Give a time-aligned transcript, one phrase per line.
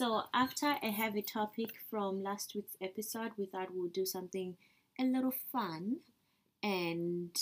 [0.00, 4.56] So, after a heavy topic from last week's episode, we thought we'll do something
[4.98, 5.96] a little fun.
[6.62, 7.36] And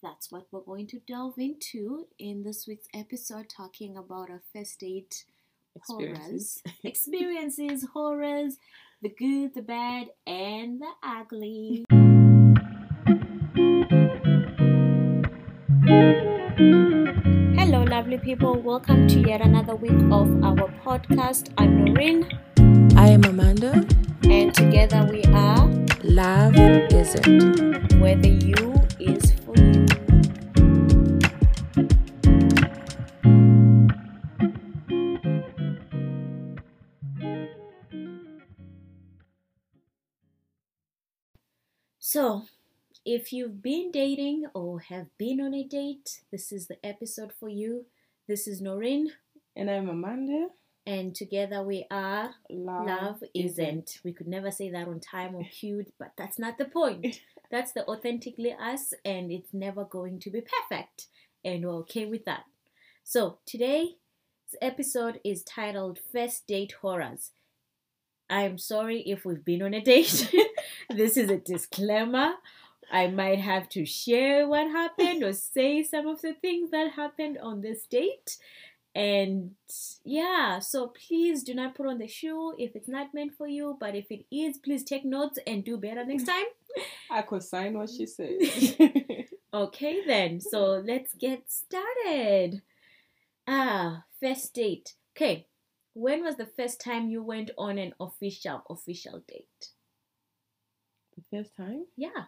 [0.00, 4.78] that's what we're going to delve into in this week's episode, talking about our first
[4.78, 5.24] date
[5.74, 6.62] Experiences.
[6.64, 8.58] horrors, experiences, horrors,
[9.02, 11.84] the good, the bad, and the ugly.
[18.08, 18.54] Lovely people.
[18.54, 21.52] Welcome to yet another week of our podcast.
[21.58, 22.26] I'm Noreen,
[22.96, 23.86] I am Amanda.
[24.22, 25.68] and together we are
[26.04, 28.00] Love isn't.
[28.00, 29.84] where the you is for you.
[41.98, 42.46] So,
[43.04, 47.50] if you've been dating or have been on a date, this is the episode for
[47.50, 47.84] you.
[48.28, 49.10] This is Noreen,
[49.56, 50.48] And I'm Amanda.
[50.86, 54.00] and together we are Love, Love isn't.
[54.04, 57.22] We could never say that on time or cued, but that's not the point.
[57.50, 61.06] That's the authentically us, and it's never going to be perfect.
[61.42, 62.44] And we're okay with that.
[63.04, 63.94] So today's
[64.60, 67.30] episode is titled First Date Horrors.
[68.28, 70.30] I am sorry if we've been on a date.
[70.94, 72.34] this is a disclaimer.
[72.90, 77.38] I might have to share what happened or say some of the things that happened
[77.38, 78.38] on this date.
[78.94, 79.52] And
[80.04, 83.76] yeah, so please do not put on the shoe if it's not meant for you.
[83.78, 86.46] But if it is, please take notes and do better next time.
[87.10, 88.38] I could sign what she said.
[89.52, 90.40] Okay, then.
[90.40, 92.60] So let's get started.
[93.46, 94.94] Ah, first date.
[95.16, 95.46] Okay,
[95.94, 99.70] when was the first time you went on an official official date?
[101.16, 101.86] the first time?
[101.96, 102.26] Yeah.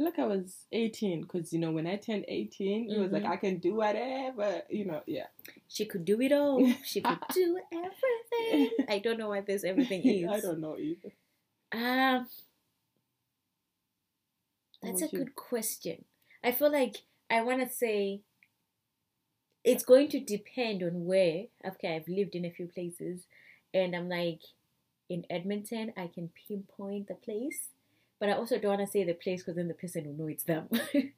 [0.00, 3.24] Feel like I was 18 because, you know, when I turned 18, it was like,
[3.24, 3.28] Mhm.
[3.28, 5.26] I can do whatever, you know, yeah.
[5.68, 6.66] She could do it all.
[6.82, 8.86] She could do everything.
[8.88, 10.26] I don't know what this everything is.
[10.26, 11.12] I don't know either.
[11.72, 12.26] Um,
[14.82, 16.06] that's a you- good question.
[16.42, 16.96] I feel like
[17.28, 18.22] I want to say
[19.64, 21.44] it's going to depend on where.
[21.62, 23.26] Okay, I've lived in a few places,
[23.74, 24.40] and I'm like
[25.10, 27.68] in Edmonton, I can pinpoint the place,
[28.20, 30.28] but I also don't want to say the place because then the person will know
[30.28, 30.68] it's them.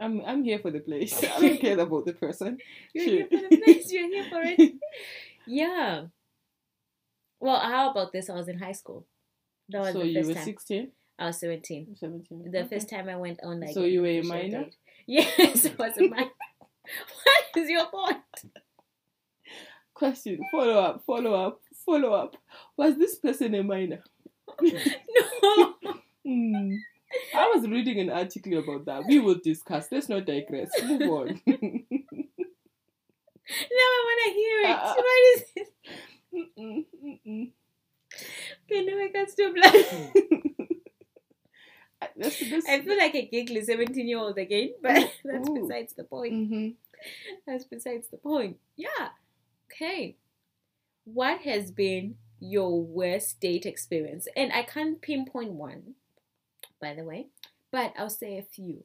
[0.00, 1.22] I'm I'm here for the place.
[1.22, 2.58] I don't care about the person.
[2.92, 3.92] You're here for the place.
[3.92, 4.74] You're here for it.
[5.46, 6.04] Yeah.
[7.38, 8.30] Well, how about this?
[8.30, 9.06] I was in high school.
[9.68, 10.44] That was so the you first were time.
[10.44, 10.92] 16?
[11.18, 11.96] I was 17.
[12.00, 12.50] 17.
[12.50, 12.68] The Okay.
[12.74, 14.66] first time I went on like So you were a minor?
[15.06, 16.30] Yes, I was a minor.
[17.24, 18.22] what is your point?
[19.92, 22.34] Question, follow up, follow up, follow up.
[22.78, 24.02] Was this person a minor?
[24.62, 25.74] No.
[26.26, 26.74] Hmm.
[27.36, 29.04] I was reading an article about that.
[29.06, 29.88] We will discuss.
[29.92, 30.70] Let's not digress.
[30.84, 31.40] Move on.
[33.46, 34.76] Now I want to hear it.
[34.76, 35.68] Uh, what is this?
[36.34, 37.50] Mm-mm, mm-mm.
[38.64, 40.40] Okay, now I can stop laughing.
[42.16, 45.54] This- this- I feel like a giggly 17 year old again, but that's Ooh.
[45.62, 46.32] besides the point.
[46.34, 46.74] Mhm.
[47.46, 48.58] That's besides the point.
[48.76, 49.10] Yeah.
[49.72, 50.16] Okay.
[51.04, 54.26] What has been your worst date experience?
[54.36, 55.94] And I can't pinpoint one,
[56.80, 57.28] by the way,
[57.70, 58.84] but I'll say a few.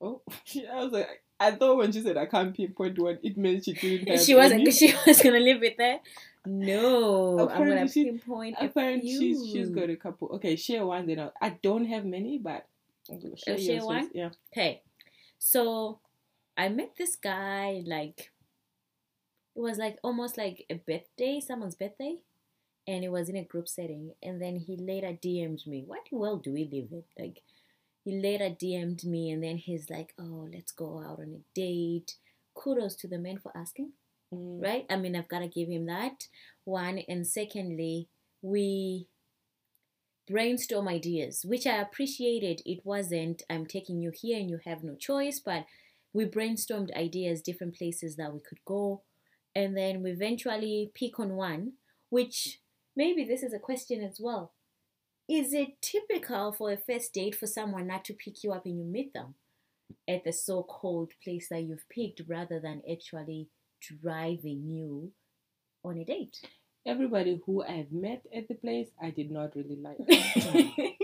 [0.00, 0.22] Oh,
[0.72, 3.72] I was like, I thought when she said I can't pinpoint one, it meant she
[3.74, 4.62] didn't have she wasn't.
[4.62, 4.70] any.
[4.72, 6.00] She was gonna live with that.
[6.46, 10.28] No, I'm gonna Apparently she- pinpoint a Apparently, she's she's got a couple.
[10.36, 11.06] Okay, share one.
[11.06, 12.66] Then I'll, I don't have many, but
[13.36, 14.04] share, share one?
[14.04, 14.14] first.
[14.14, 14.30] Yeah.
[14.52, 14.82] Okay,
[15.38, 16.00] so
[16.56, 18.30] I met this guy like
[19.56, 22.16] it was like almost like a birthday, someone's birthday,
[22.90, 24.12] and it was in a group setting.
[24.22, 25.84] And then he later DM'd me.
[25.86, 27.04] What world do we live in?
[27.18, 27.42] Like
[28.04, 32.16] he later DM'd me, and then he's like, "Oh, let's go out on a date."
[32.54, 33.92] Kudos to the man for asking
[34.32, 34.62] Mm.
[34.62, 34.86] right?
[34.88, 36.28] I mean, I've got to give him that
[36.64, 36.98] one.
[37.08, 38.08] And secondly,
[38.42, 39.08] we
[40.28, 42.62] brainstorm ideas, which I appreciated.
[42.64, 45.66] It wasn't, I'm taking you here and you have no choice, but
[46.12, 49.02] we brainstormed ideas, different places that we could go.
[49.54, 51.72] And then we eventually pick on one,
[52.08, 52.60] which
[52.96, 54.52] maybe this is a question as well.
[55.28, 58.78] Is it typical for a first date for someone not to pick you up and
[58.78, 59.34] you meet them
[60.08, 63.48] at the so called place that you've picked rather than actually
[64.02, 65.12] driving you
[65.84, 66.40] on a date.
[66.86, 69.98] Everybody who I've met at the place, I did not really like.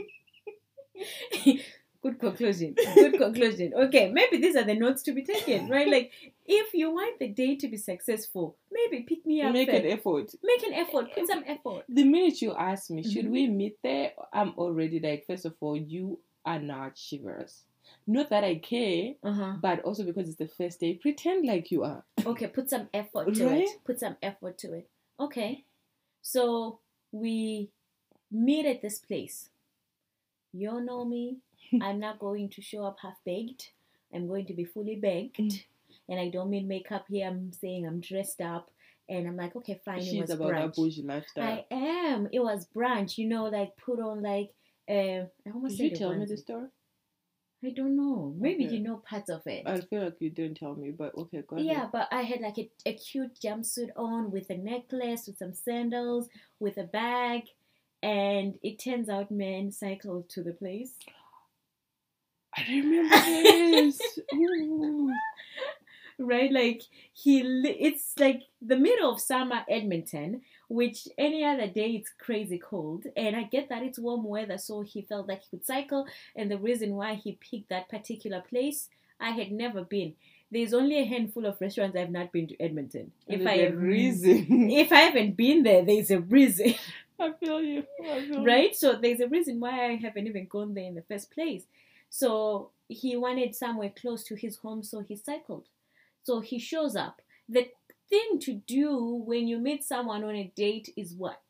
[1.47, 1.62] Mm.
[2.06, 2.75] Good conclusion.
[2.94, 3.73] Good conclusion.
[3.75, 5.88] Okay, maybe these are the notes to be taken, right?
[5.88, 6.12] Like,
[6.47, 9.53] if you want the day to be successful, maybe pick me up.
[9.53, 9.85] Make first.
[9.85, 10.35] an effort.
[10.44, 11.12] Make an effort.
[11.12, 11.82] Put some effort.
[11.88, 13.31] The minute you ask me, should Mhm.
[13.31, 14.12] we meet there?
[14.32, 17.64] I'm already like, first of all, you are not shivers.
[18.06, 19.52] Not that I care, Uh huh.
[19.61, 22.05] but also because it's the first day, pretend like you are.
[22.25, 23.62] Okay, put some effort to Right?
[23.64, 23.79] it.
[23.85, 24.88] Put some effort to it.
[25.19, 25.64] Okay.
[26.23, 26.79] So
[27.11, 27.70] we
[28.31, 29.50] meet at this place.
[30.52, 31.38] You know me.
[31.83, 33.71] I'm not going to show up half baked.
[34.15, 35.39] I'm going to be fully baked.
[35.39, 35.65] Mm.
[36.09, 37.27] And I don't mean makeup here.
[37.27, 38.71] I'm saying I'm dressed up.
[39.09, 39.99] And I'm like, okay, fine.
[39.99, 40.77] it She's was about that brunch.
[40.77, 41.45] bougie lifestyle.
[41.45, 42.29] I am.
[42.33, 44.51] It was brunch, you know, like put on like
[44.89, 46.69] uh, I almost Did you it tell me the story?
[47.65, 48.35] I don't know.
[48.39, 48.75] Maybe Okay.
[48.77, 49.62] you know parts of it.
[49.67, 51.67] I feel like you didn't tell me, but okay, go ahead.
[51.67, 55.55] Yeah, but I had like a, a cute jumpsuit on with a necklace, with some
[55.55, 56.29] sandals,
[56.61, 57.43] with a bag,
[58.03, 60.93] and it turns out men cycled to the place.
[62.56, 64.00] I remember this.
[66.19, 66.81] Right, like
[67.12, 72.58] he, li- it's like the middle of summer Edmonton, which any other day it's crazy
[72.58, 76.06] cold, and I get that it's warm weather, so he felt like he could cycle,
[76.35, 78.88] and the reason why he picked that particular place,
[79.20, 80.14] I had never been.
[80.50, 83.12] There's only a handful of restaurants I've not been to Edmonton.
[83.29, 84.47] If I there's reason.
[84.70, 86.76] if I haven't been there, there's a reason,
[87.20, 87.85] I feel you.
[88.02, 88.44] I feel you.
[88.47, 88.75] right?
[88.75, 91.64] So there's a reason why I haven't even gone there in the first place.
[92.17, 95.67] So he wanted somewhere close to his home, so he cycled.
[96.23, 97.21] So he shows up.
[97.47, 97.69] The
[98.09, 101.43] thing to do when you meet someone on a date is what?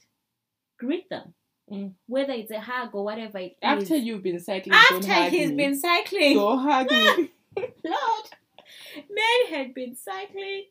[0.77, 1.35] Greet them.
[1.71, 1.93] Mm.
[2.09, 3.59] Whether it's a hug or whatever it is.
[3.63, 5.57] After you've been cycling, After he's me.
[5.57, 6.35] been cycling.
[6.35, 7.31] Don't hug me.
[7.85, 8.27] Lord,
[9.09, 10.65] man had been cycling.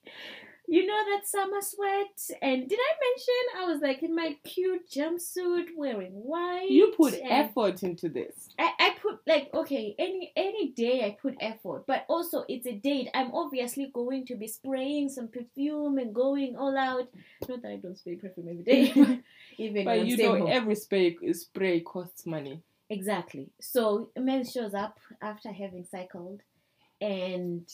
[0.67, 4.89] You know that summer sweat, and did I mention I was like in my cute
[4.89, 6.69] jumpsuit, wearing white.
[6.69, 8.49] You put effort into this.
[8.57, 12.73] I, I put like okay, any any day I put effort, but also it's a
[12.73, 13.09] date.
[13.13, 17.09] I'm obviously going to be spraying some perfume and going all out.
[17.47, 19.19] Not that I don't spray perfume every day, but
[19.57, 20.47] even But you know, home.
[20.49, 22.61] every spray spray costs money.
[22.89, 23.49] Exactly.
[23.59, 26.41] So a man shows up after having cycled
[27.01, 27.67] and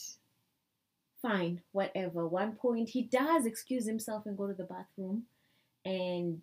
[1.22, 2.26] fine, whatever.
[2.26, 5.24] One point he does excuse himself and go to the bathroom
[5.84, 6.42] and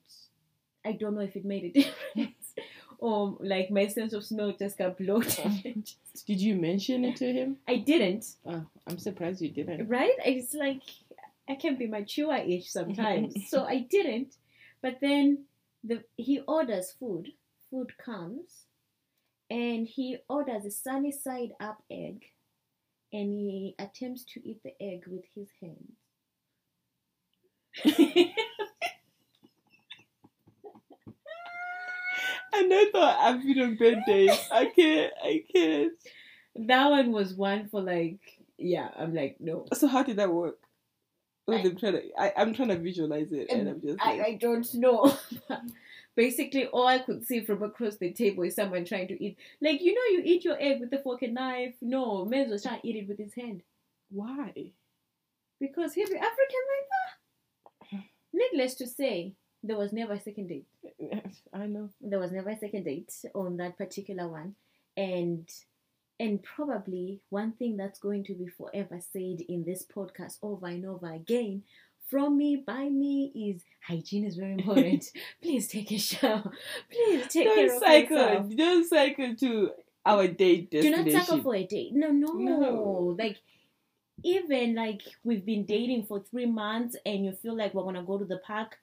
[0.86, 1.70] I don't know if it made a
[2.16, 2.54] difference.
[2.98, 5.90] or like my sense of smell just got bloated.
[6.26, 7.58] Did you mention it to him?
[7.68, 8.26] I didn't.
[8.46, 9.88] Oh, I'm surprised you didn't.
[9.88, 10.14] Right?
[10.26, 10.82] It's like
[11.48, 13.36] I can be mature-ish sometimes.
[13.50, 14.36] so I didn't.
[14.82, 15.46] But then
[15.84, 17.30] the he orders food.
[17.70, 18.66] Food comes,
[19.50, 22.32] and he orders a sunny side up egg,
[23.12, 25.98] and he attempts to eat the egg with his hands.
[32.54, 34.32] And I thought I've been on bad days.
[34.52, 35.14] I can't.
[35.24, 35.94] I can't.
[36.56, 38.20] that one was one for like,
[38.58, 38.90] yeah.
[38.98, 39.66] I'm like, no.
[39.74, 40.58] So how did that work?
[41.48, 44.12] With I- them trying to, I, I'm trying to visualize it, and I'm just I,
[44.18, 45.18] like, I don't know.
[46.20, 49.38] Basically, all I could see from across the table is someone trying to eat.
[49.62, 51.76] Like, you know, you eat your egg with a fork and knife.
[51.82, 53.62] No, Menz was trying to eat it with his hand.
[54.10, 54.72] why?
[55.62, 56.90] Because he's African like
[57.92, 58.04] that.
[58.34, 59.32] Needless to say,
[59.64, 60.66] there was never a second date.
[61.54, 61.88] I know.
[62.02, 64.56] There was never a second date on that particular one.
[64.98, 65.50] And
[66.20, 70.86] and probably one thing that's going to be forever said in this podcast over and
[70.86, 71.64] over again
[72.10, 75.06] from me by me is hygiene is very important.
[75.42, 76.52] Please take a shower.
[76.92, 78.18] Please take care Don't of cycle.
[78.18, 78.56] yourself.
[78.56, 79.72] Don't cycle to
[80.06, 81.06] our date destination.
[81.06, 81.94] Do not cycle for a date.
[81.94, 83.16] No, no, No.
[83.18, 83.38] Like
[84.24, 88.18] even like we've been dating for three months and you feel like we're gonna go
[88.18, 88.78] to the park.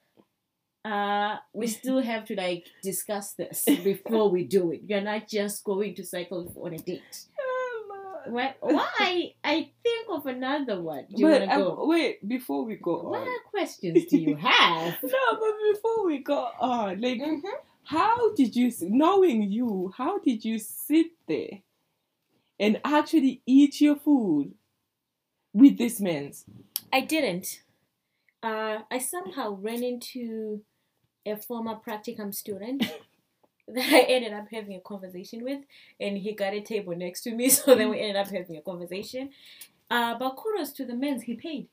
[0.85, 4.83] Uh, we still have to like discuss this before we do it.
[4.87, 7.27] You're not just going to cycle on a date.
[8.29, 8.55] Why?
[8.61, 9.33] Why?
[9.45, 11.07] I think of another one.
[11.15, 11.87] Do you but wanna um, go?
[11.89, 13.29] wait, before we go What on.
[13.51, 14.97] questions do you have?
[15.03, 17.41] No, but before we go on, like, Mhm.
[17.85, 21.63] how did you, knowing you, how did you sit there
[22.59, 24.55] and actually eat your food
[25.53, 26.45] with this man's?
[26.93, 27.63] I didn't.
[28.43, 30.63] Uh, I somehow ran into
[31.25, 32.85] a former practicum student
[33.75, 35.61] that I ended up having a conversation with,
[36.01, 38.63] and he got a table next to me, so then we ended up having a
[38.63, 39.31] conversation.
[39.91, 41.69] Uh, but kudos to the men's he paid.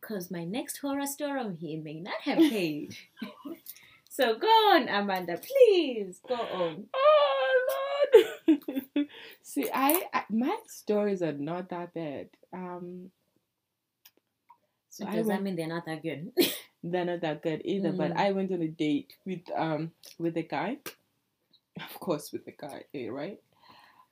[0.00, 2.96] Because my next horror story, he may not have paid.
[4.08, 6.86] so go on, Amanda, please go on.
[6.94, 7.66] Oh
[8.48, 9.06] Lord!
[9.42, 12.28] See, I, I my stories are not that bad.
[12.52, 13.10] Um,
[14.90, 16.32] so I Does that went, mean they're not that good?
[16.82, 17.92] They're not that good either.
[17.92, 18.16] But Mm.
[18.16, 20.78] I went on a date with um with a guy,
[21.76, 23.38] of course, with a guy, eh, right?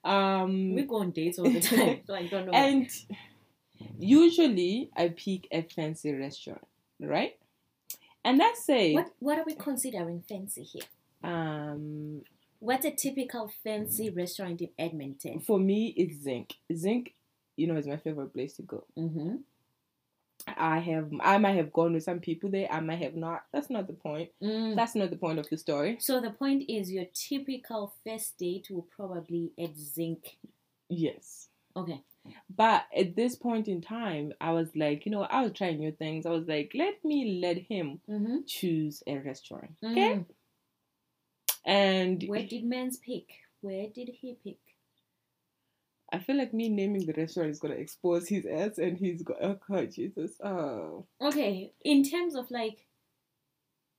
[0.03, 2.53] Um, we go on dates all the time, so I don't know.
[2.53, 2.89] and
[3.99, 6.65] usually I pick a fancy restaurant,
[6.99, 7.37] right?
[8.23, 10.83] And let's say what what are we considering fancy here?
[11.23, 12.21] um
[12.59, 15.39] What's a typical fancy restaurant in Edmonton?
[15.39, 16.53] for me it's Zinc.
[16.73, 17.13] Zinc,
[17.57, 18.83] you know, is my favorite place to go.
[18.97, 19.37] Mm-hmm.
[20.47, 22.67] I have I might have gone with some people there.
[22.71, 23.43] I might have not.
[23.53, 24.29] That's not the point.
[24.41, 24.75] Mm.
[24.75, 25.97] That's not the point of the story.
[25.99, 30.37] So the point is, your typical first date will probably add zinc.
[30.89, 31.47] Yes.
[31.75, 32.01] Okay.
[32.55, 35.91] But at this point in time, I was like, you know, I was trying new
[35.91, 36.25] things.
[36.25, 38.37] I was like, let me let him Mm-hmm.
[38.45, 39.71] choose a restaurant.
[39.83, 40.13] Okay.
[40.15, 40.25] Mm.
[41.65, 43.25] And Where did man's pick?
[43.61, 44.57] Where did he pick?
[46.11, 49.37] I feel like me naming the restaurant is gonna expose his ass and he's got
[49.41, 50.31] oh god Jesus.
[50.43, 52.85] Oh Okay, in terms of like,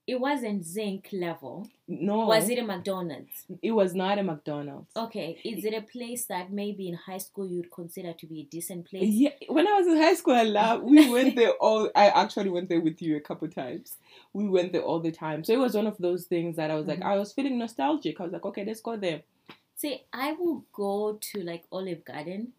[0.05, 1.65] it wasn't zinc level.
[1.87, 2.25] no.
[2.25, 3.45] Was it a McDonald's?
[3.61, 4.91] It was not a McDonald's.
[4.97, 8.43] Okay, is it a place that maybe in high school you'd consider to be a
[8.43, 9.07] decent place?
[9.13, 10.83] Yeah, when I was in high school, I love.
[10.83, 11.89] We went there all.
[11.95, 13.95] I actually went there with you a couple times.
[14.33, 16.75] We went there all the time, so it was one of those things that I
[16.75, 17.05] was like, Mhm.
[17.05, 18.19] I was feeling nostalgic.
[18.19, 19.21] I was like, okay, let's go there.
[19.83, 22.53] See, I will go to like Olive Garden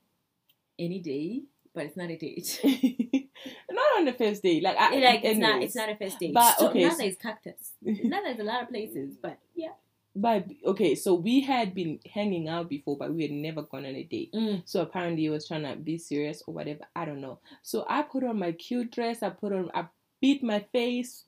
[0.79, 2.61] any day, but it's not a date.
[3.71, 6.35] not on the first day, like I, like it's not, it's not a first date.
[6.35, 7.73] But, so, okay, now there's cactus.
[7.81, 9.71] now there's a lot of places, but yeah.
[10.15, 13.95] But okay, so we had been hanging out before, but we had never gone on
[13.95, 14.35] a date.
[14.35, 14.61] Mm.
[14.67, 16.85] So apparently he was trying to be serious or whatever.
[16.95, 17.39] I don't know.
[17.63, 19.23] So I put on my cute dress.
[19.23, 19.71] I put on.
[19.73, 19.87] I
[20.21, 21.25] beat my face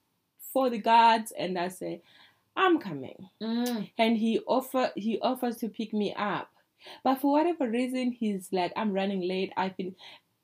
[0.52, 2.02] for the guards, and I said,
[2.56, 3.90] "I'm coming." Mm.
[3.98, 6.50] And he offer he offers to pick me up,
[7.04, 9.94] but for whatever reason, he's like, "I'm running late." I've been.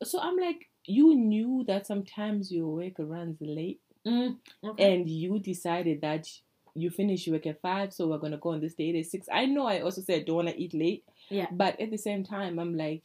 [0.04, 4.38] So I'm like, you knew that sometimes your work runs late, Mm.
[4.64, 4.94] Okay.
[4.94, 6.28] and you decided that
[6.74, 9.28] you finish your work at five, so we're gonna go on this date at six.
[9.30, 11.04] I know I also said don't wanna eat late.
[11.28, 11.46] Yeah.
[11.52, 13.02] But at the same time, I'm like,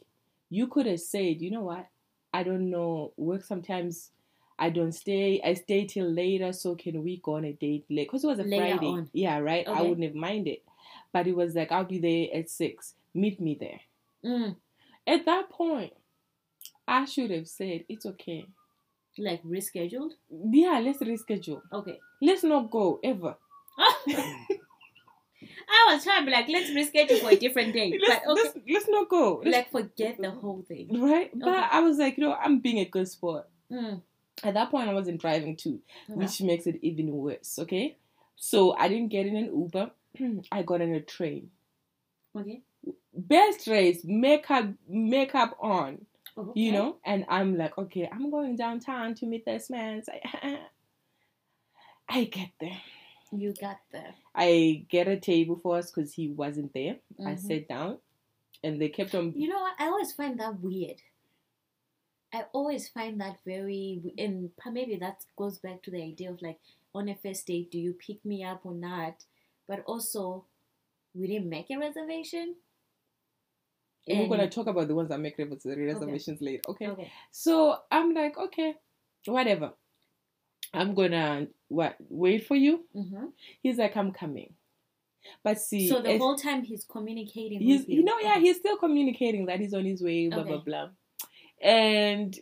[0.50, 1.86] you could have said, you know what?
[2.32, 3.12] I don't know.
[3.16, 4.10] Work sometimes.
[4.58, 5.40] I don't stay.
[5.44, 6.52] I stay till later.
[6.52, 8.08] So can we go on a date late?
[8.08, 8.86] Because it was a Later Friday.
[8.86, 9.10] on.
[9.12, 9.66] Yeah, right.
[9.68, 10.58] I wouldn't have minded.
[11.12, 12.94] But it was like I'll be there at six.
[13.14, 13.80] Meet me there.
[14.24, 14.56] Mm.
[15.06, 15.92] At that point,
[16.86, 18.46] I should have said it's okay.
[19.16, 20.12] Like rescheduled.
[20.30, 21.60] Yeah, let's reschedule.
[21.72, 21.98] Okay.
[22.22, 23.36] Let's not go ever.
[25.70, 27.96] I was trying to be like, let's reschedule for a different day.
[28.08, 28.42] let's, but okay.
[28.42, 29.42] let's, let's not go.
[29.44, 31.00] Let's- Like forget the whole thing.
[31.00, 31.30] right?
[31.34, 31.66] But Okay.
[31.70, 33.48] I was like, you know, I'm being a good sport.
[33.70, 34.02] Mm.
[34.44, 35.80] At that point, I wasn't driving too.
[36.08, 36.18] Okay.
[36.18, 37.58] which makes it even worse.
[37.58, 37.96] Okay,
[38.36, 39.90] so I didn't get in an Uber.
[40.52, 41.50] I got in a train.
[42.36, 42.62] Okay.
[43.14, 46.60] Best race, makeup, makeup on, Okay.
[46.60, 46.98] you know.
[47.04, 50.04] And I'm like, okay, I'm going downtown to meet this man.
[50.04, 50.60] So I,
[52.08, 52.80] I get there.
[53.32, 54.14] You got there.
[54.34, 56.96] I get a table for us because he wasn't there.
[57.26, 57.38] I Mhm.
[57.40, 57.98] sat down,
[58.62, 59.32] and they kept on.
[59.36, 59.74] You know what?
[59.78, 61.02] I always find that weird.
[62.32, 66.58] I always find that very, and maybe that goes back to the idea of like,
[66.94, 69.24] on a first date, do you pick me up or not?
[69.66, 70.44] But also,
[71.14, 72.56] we didn't make a reservation.
[74.06, 76.62] We're and- gonna talk about the ones that make res- reservations later.
[76.68, 76.88] Okay.
[76.88, 77.10] Okay.
[77.30, 78.74] So I'm like, okay,
[79.26, 79.72] whatever.
[80.72, 82.84] I'm gonna what wait for you.
[82.92, 83.26] hmm
[83.62, 84.54] He's like, I'm coming.
[85.42, 87.96] But see, So the whole time he's communicating he's with you.
[87.96, 90.88] you know, yeah, he's still communicating that he's on his way, blah blah blah.
[91.62, 92.38] And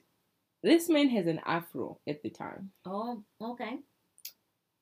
[0.63, 2.71] this man has an afro at the time.
[2.85, 3.79] Oh, okay.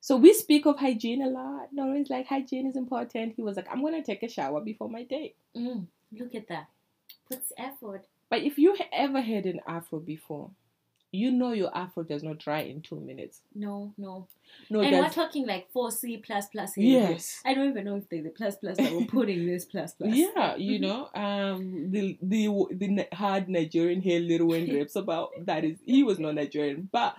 [0.01, 1.69] So we speak of hygiene a lot.
[1.71, 3.33] No, like hygiene is important.
[3.35, 5.35] He was like, I'm gonna take a shower before my date.
[5.57, 6.67] Mm, look at that.
[7.29, 8.05] Puts effort.
[8.29, 10.51] But if you ever had an afro before,
[11.15, 13.41] you know your afro does not dry in two minutes.
[13.53, 14.27] No, no.
[14.69, 17.41] No, and we're talking like 4C plus plus yes.
[17.45, 20.15] I don't even know if there's a plus plus that we're putting this plus plus.
[20.15, 20.81] Yeah, you Mhm.
[20.81, 26.03] know, um, the the the hard Nigerian hair Lil Wayne raps about that is he
[26.03, 27.15] was not Nigerian, but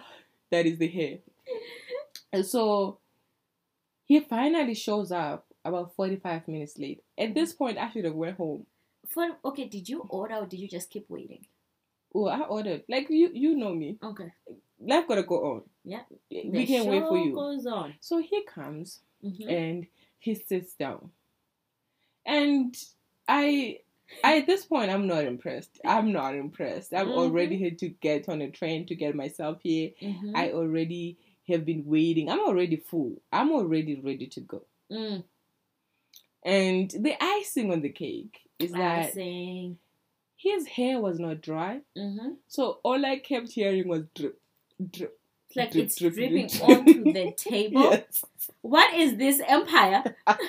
[0.50, 1.19] that is the hair.
[2.33, 2.99] And so
[4.05, 7.03] he finally shows up about forty five minutes late.
[7.19, 8.67] At this point, I should have went home.
[9.09, 11.47] For, okay, did you order or did you just keep waiting?
[12.16, 12.82] Oh, I ordered.
[12.88, 13.99] Like you, you know me.
[14.02, 14.32] Okay.
[14.80, 15.62] Life gotta go on.
[15.85, 16.02] Yeah.
[16.30, 17.35] we The can't wait for you.
[17.35, 17.94] goes on.
[18.00, 19.50] So he comes Mhm.
[19.50, 19.87] and
[20.18, 21.11] he sits down,
[22.25, 22.75] and
[23.28, 23.80] I.
[24.23, 25.80] I, at this point, I'm not impressed.
[25.85, 26.92] I'm not impressed.
[26.94, 27.16] I've Mhm.
[27.23, 29.90] already had to get on a train to get myself here.
[30.00, 30.30] Mhm.
[30.32, 31.16] I already
[31.49, 32.30] have been waiting.
[32.30, 33.20] I'm already full.
[33.32, 34.62] I'm already ready to go.
[34.92, 35.25] Mm.
[36.44, 39.78] And the icing on the cake is that Icing.
[40.37, 41.81] His hair was not dry.
[41.97, 42.31] Mm-hmm.
[42.49, 44.38] So all I kept hearing was drip,
[44.90, 45.19] drip.
[45.49, 46.62] It's like Drip, it's drip, dripping drip.
[46.69, 47.83] onto the table.
[47.83, 48.25] Yes.
[48.62, 50.02] What is this empire?
[50.26, 50.40] That's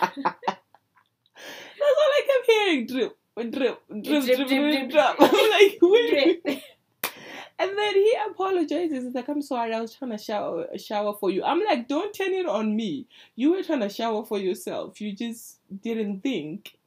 [1.81, 2.87] all I kept hearing.
[2.87, 5.15] Drip, drip, drip, drip, Drip, drip, drip, drip, drip.
[5.19, 6.43] I'm like, wait.
[6.43, 6.61] Drip.
[7.59, 9.03] And then he apologizes.
[9.05, 11.43] He's like, I'm sorry, I was trying to shower shower for you.
[11.43, 13.07] I'm like, don't turn it on me.
[13.35, 15.01] You were trying to shower for yourself.
[15.01, 16.77] You just didn't think.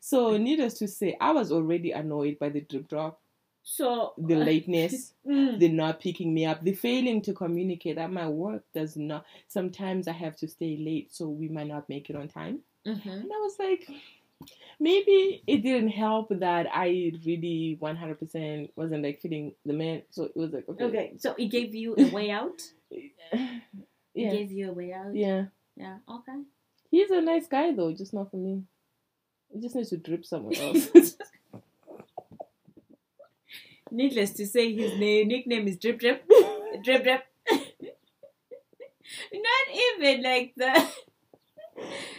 [0.00, 3.20] So needless to say, I was already annoyed by the drip drop.
[3.62, 8.10] So the uh, lateness, mm, the not picking me up, the failing to communicate that
[8.10, 9.26] my work does not.
[9.48, 12.60] Sometimes I have to stay late, so we might not make it on time.
[12.86, 13.04] mhm.
[13.04, 13.86] And I was like,
[14.80, 20.02] maybe it didn't help that I really 100% wasn't like feeling the man.
[20.10, 20.84] So it was like, okay.
[20.84, 22.62] Okay, so it gave you a way out.
[22.90, 23.12] It
[24.14, 24.30] Yeah.
[24.30, 25.14] gave you a way out.
[25.14, 25.46] Yeah.
[25.76, 25.98] Yeah.
[26.08, 26.42] Okay.
[26.90, 28.62] He's a nice guy though, just not for me.
[29.52, 31.16] He just needs to drip somewhere else.
[33.90, 36.22] Needless to say, his name nickname is Drip Drip.
[36.84, 37.24] Drip Drip.
[39.32, 40.92] Not even like that.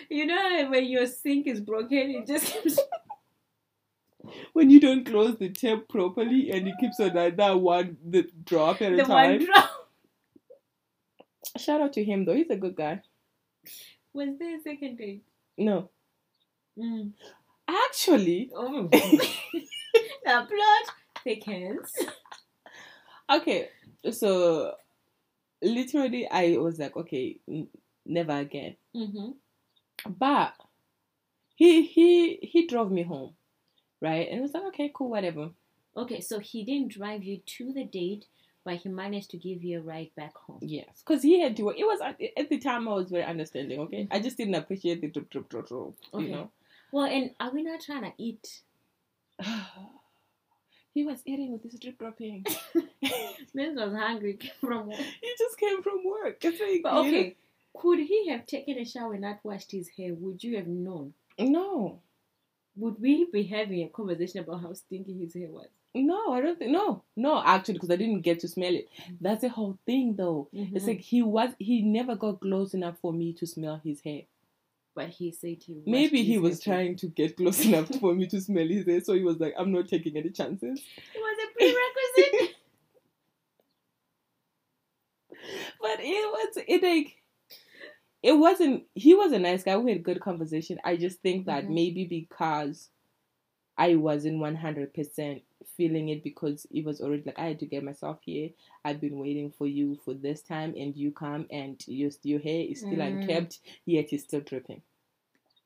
[0.10, 2.80] You know when your sink is broken, it just keeps.
[4.54, 8.28] when you don't close the tap properly and it keeps on that, that one the
[8.44, 9.38] drop at a the time.
[9.38, 9.70] one drop.
[11.58, 13.02] Shout out to him though, he's a good guy.
[14.14, 15.22] Was there a second date?
[15.58, 15.90] No.
[16.78, 17.12] Mm.
[17.68, 18.88] Actually, Oh.
[18.92, 19.30] the
[20.26, 21.92] plot thickens.
[23.30, 23.70] okay,
[24.12, 24.74] so
[25.62, 27.68] literally I was like, okay, n-
[28.06, 28.76] never again.
[28.96, 29.32] Mm-hmm.
[30.18, 30.54] But
[31.56, 33.34] he he he drove me home,
[34.02, 34.28] right?
[34.30, 35.50] And it was like, okay, cool, whatever.
[35.98, 38.26] Okay, so he didn't drive you to the date,
[38.64, 40.60] but he managed to give you a ride back home.
[40.62, 41.70] Yes, because he had to.
[41.72, 43.80] It was at at the time I was very understanding.
[43.82, 45.94] Okay, I just didn't appreciate the drip drip drip drip.
[46.14, 46.26] Okay.
[46.26, 46.52] You know.
[46.92, 48.62] Well, and are we not trying to eat?
[50.94, 52.46] he was eating with his drip dropping.
[53.56, 54.98] Vince was hungry came from work.
[55.22, 56.44] he just came from work.
[56.44, 57.36] Like, But you know- okay,
[57.78, 60.14] could he have taken a shower and not washed his hair?
[60.14, 61.14] Would you have known?
[61.38, 62.00] No,
[62.76, 65.68] Would we be having a conversation about how stinky his hair was?
[65.96, 66.72] no, I don't think.
[66.72, 68.90] No, no, actually, because I didn't get to smell it.
[69.22, 70.48] That's the whole thing, though.
[70.54, 70.88] It's Mhm.
[70.88, 71.52] like he was.
[71.58, 74.24] He never got close enough for me to smell his hair.
[75.00, 78.42] But he said he Maybe he was trying to get close enough for me to
[78.42, 80.82] smell his hair, so he was like, "I'm not taking any chances."
[81.16, 82.56] It was a prerequisite.
[85.82, 87.16] But it was it like
[88.22, 88.84] it wasn't.
[88.94, 89.78] He was a nice guy.
[89.78, 90.78] We had good conversation.
[90.84, 91.70] I just think that Mhm.
[91.76, 92.90] maybe because
[93.78, 95.44] I wasn't one hundred percent
[95.78, 98.50] feeling it because it was already like I had to get myself here.
[98.84, 102.66] I've been waiting for you for this time, and you come and your your hair
[102.68, 103.08] is still Mm.
[103.22, 104.82] unkept, yet it's still dripping.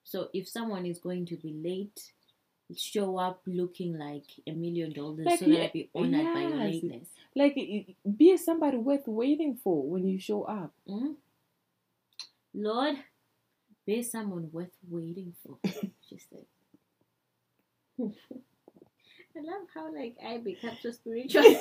[0.04, 2.12] So if someone is going to be late,
[2.76, 6.58] show up looking like a million dollars Like, so that I be honored by your
[6.58, 7.08] lateness.
[7.36, 7.56] Like
[8.18, 10.74] be somebody worth waiting for when you show up.
[10.88, 11.16] Mm?
[12.54, 12.96] Lord,
[13.86, 15.58] be someone worth waiting for.
[16.10, 16.46] she said.
[19.36, 21.44] I love how like I become so spiritual.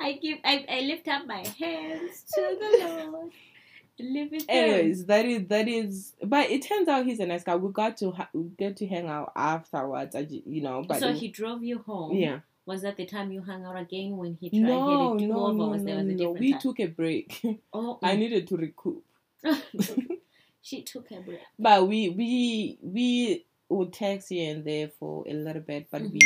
[0.00, 3.32] I give I, I lift up my hands to the Lord.
[4.02, 6.12] Live with Anyways, that is that is.
[6.22, 7.56] But it turns out he's a nice guy.
[7.56, 10.16] We got to ha- we get to hang out afterwards.
[10.28, 12.16] You know, but So he drove you home.
[12.16, 12.40] yeah.
[12.66, 15.50] Was that the time you hung out again when he tried No, he had no,
[15.50, 16.30] no, was there no, was a no.
[16.32, 16.60] We time?
[16.60, 17.40] took a break.
[17.72, 18.18] oh, I mm.
[18.18, 19.02] needed to recoup.
[20.62, 21.40] she took a break.
[21.58, 26.20] But we we we would text here and there for a little bit, but we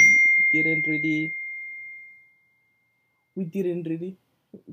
[0.52, 1.34] didn't really.
[3.36, 4.18] We didn't really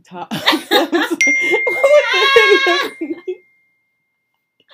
[0.03, 0.31] talk.
[0.41, 2.89] What the hell?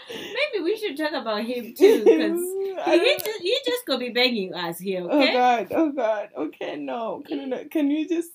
[0.10, 2.40] Maybe we should talk about him too, because
[2.86, 5.34] he just he just gonna be begging us here, Oh?
[5.34, 5.68] God!
[5.72, 6.30] Oh God!
[6.38, 7.22] Okay, no.
[7.28, 8.32] Can you can you just?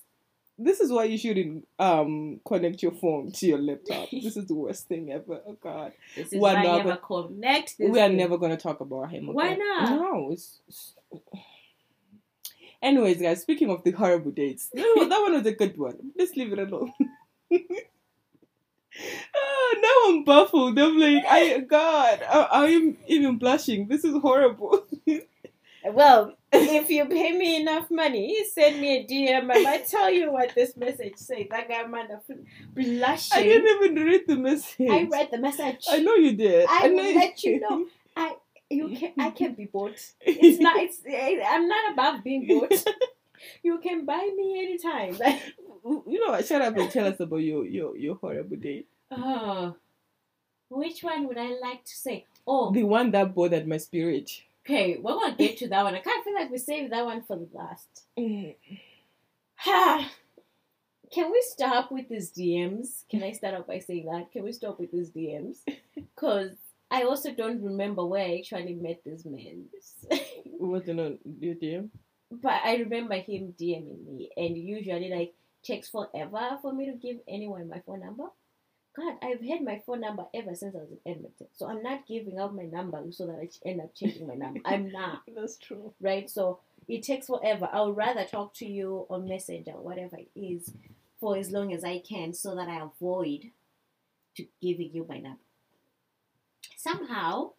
[0.59, 4.11] This is why you shouldn't um connect your phone to your laptop.
[4.11, 5.41] this is the worst thing ever.
[5.47, 5.93] Oh God!
[6.15, 7.79] This is We're why never connect.
[7.79, 8.19] This we are thing.
[8.19, 9.31] never gonna talk about him.
[9.31, 9.35] Okay?
[9.35, 9.91] Why not?
[9.91, 10.31] No.
[10.33, 10.95] It's, it's-
[12.83, 13.43] Anyways, guys.
[13.43, 16.11] Speaking of the horrible dates, that one- that one was a good one.
[16.19, 16.93] Let's leave it alone.
[19.35, 20.79] oh, now I'm baffled.
[20.79, 23.89] I'm like, I God, I, I am even blushing.
[23.89, 24.87] This is horrible.
[25.85, 29.51] Well, if you pay me enough money, send me a DM.
[29.51, 31.47] I tell you what this message says.
[31.51, 32.07] That guy man
[32.73, 33.33] blushing.
[33.37, 34.89] I didn't even read the message.
[34.89, 35.87] I read the message.
[35.91, 36.69] I know you did.
[36.71, 37.87] I will know let you know.
[38.73, 39.99] You can I can't be bought.
[40.21, 40.77] It's not.
[40.83, 41.01] It's
[41.47, 42.85] I'm not above being bought.
[43.65, 45.19] You can buy me anytime.
[45.19, 45.41] Like
[45.85, 46.47] you know what?
[46.47, 48.87] Shut up and tell us about your your your horrible date.
[49.11, 49.75] oh,
[50.69, 52.27] which one would I like to say?
[52.47, 54.31] Oh, The one that bothered my spirit.
[54.65, 54.97] okay.
[54.97, 55.95] We're gonna get to that one.
[55.97, 58.05] I kind of feel like we saved that one for the last.
[58.17, 58.55] Mm.
[59.57, 60.11] Ha!
[61.13, 63.03] Can we stop with these DMs?
[63.11, 64.31] Can I start off by saying that?
[64.33, 65.57] Can we stop with these DMs?
[65.95, 66.53] Because
[66.93, 69.65] I also don't remember where I actually met this man.
[70.47, 71.89] Wasn't on your DM.
[72.31, 77.19] but I remember him DMing me, and usually like takes forever for me to give
[77.29, 78.25] anyone my phone number.
[78.95, 82.07] God, I've had my phone number ever since I was in Edmonton, so I'm not
[82.07, 84.61] giving out my number so that I end up changing my number.
[84.67, 85.95] I'm not That's true.
[86.01, 86.29] right.
[86.29, 87.71] So it takes forever.
[87.73, 90.73] I would rather talk to you on Messenger, whatever it is,
[91.21, 93.51] for as long as I can, so that I avoid
[94.37, 95.41] to giving you my number.
[96.83, 97.53] Somehow,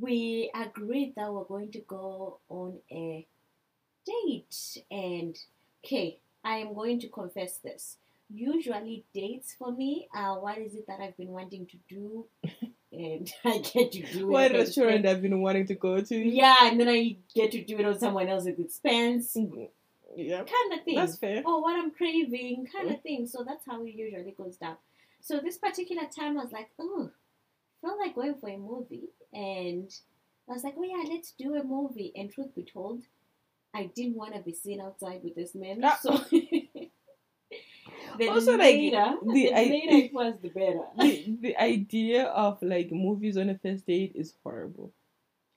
[0.00, 3.26] we agreed that we're going to go on a
[4.06, 5.36] date, and
[5.84, 7.98] okay, I am going to confess this.
[8.32, 12.24] Usually, dates for me are what is it that I've been wanting to do,
[12.92, 14.26] and I get to do it.
[14.26, 16.16] What restaurant I've been wanting to go to?
[16.16, 19.64] Yeah, and then I get to do it on someone else's expense, mm-hmm.
[20.16, 20.44] Yeah.
[20.44, 20.94] kind of thing.
[20.94, 21.42] That's fair.
[21.44, 23.26] Oh, what I'm craving, kind of thing.
[23.26, 24.76] So that's how it usually goes down.
[25.20, 27.10] So this particular time, I was like, oh,
[27.82, 29.90] felt like going for a movie, and
[30.48, 32.12] I was like, oh yeah, let's do a movie.
[32.16, 33.02] And truth be told,
[33.74, 35.80] I didn't want to be seen outside with this man.
[35.84, 35.98] Ah.
[36.00, 36.18] So
[38.18, 40.80] the Also, like, later, the the I- later it was, the better.
[40.98, 44.92] the, the idea of like movies on a first date is horrible.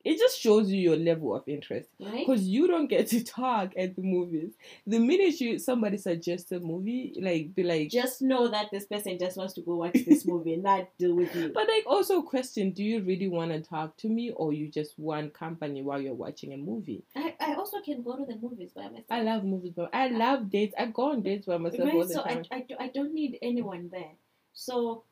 [0.04, 2.26] It just shows you your level of interest right?
[2.26, 4.52] because you don't get to talk at the movies.
[4.88, 9.18] The minute you somebody suggests a movie, like be like, Just know that this person
[9.20, 11.52] just wants to go watch this movie, not deal with you.
[11.54, 14.98] but like also question: Do you really want to talk to me, or you just
[14.98, 17.04] want company while you're watching a movie?
[17.16, 19.06] I, I also can go to the movies by myself.
[19.10, 20.74] I love movies, but I love dates.
[20.78, 22.44] I go on dates by myself all Right, the so I, time.
[22.52, 24.12] I, do- I don't need anyone there.
[24.54, 25.04] So,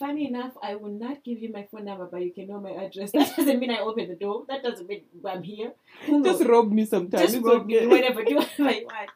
[0.00, 2.70] funny enough, I will not give you my phone number, but you can know my
[2.70, 3.12] address.
[3.14, 4.44] That doesn't mean I open the door.
[4.48, 5.72] That doesn't mean I'm here.
[6.06, 7.22] Who just rob me sometimes.
[7.22, 7.80] Just it's rob okay.
[7.80, 9.10] me, whatever, do whatever want.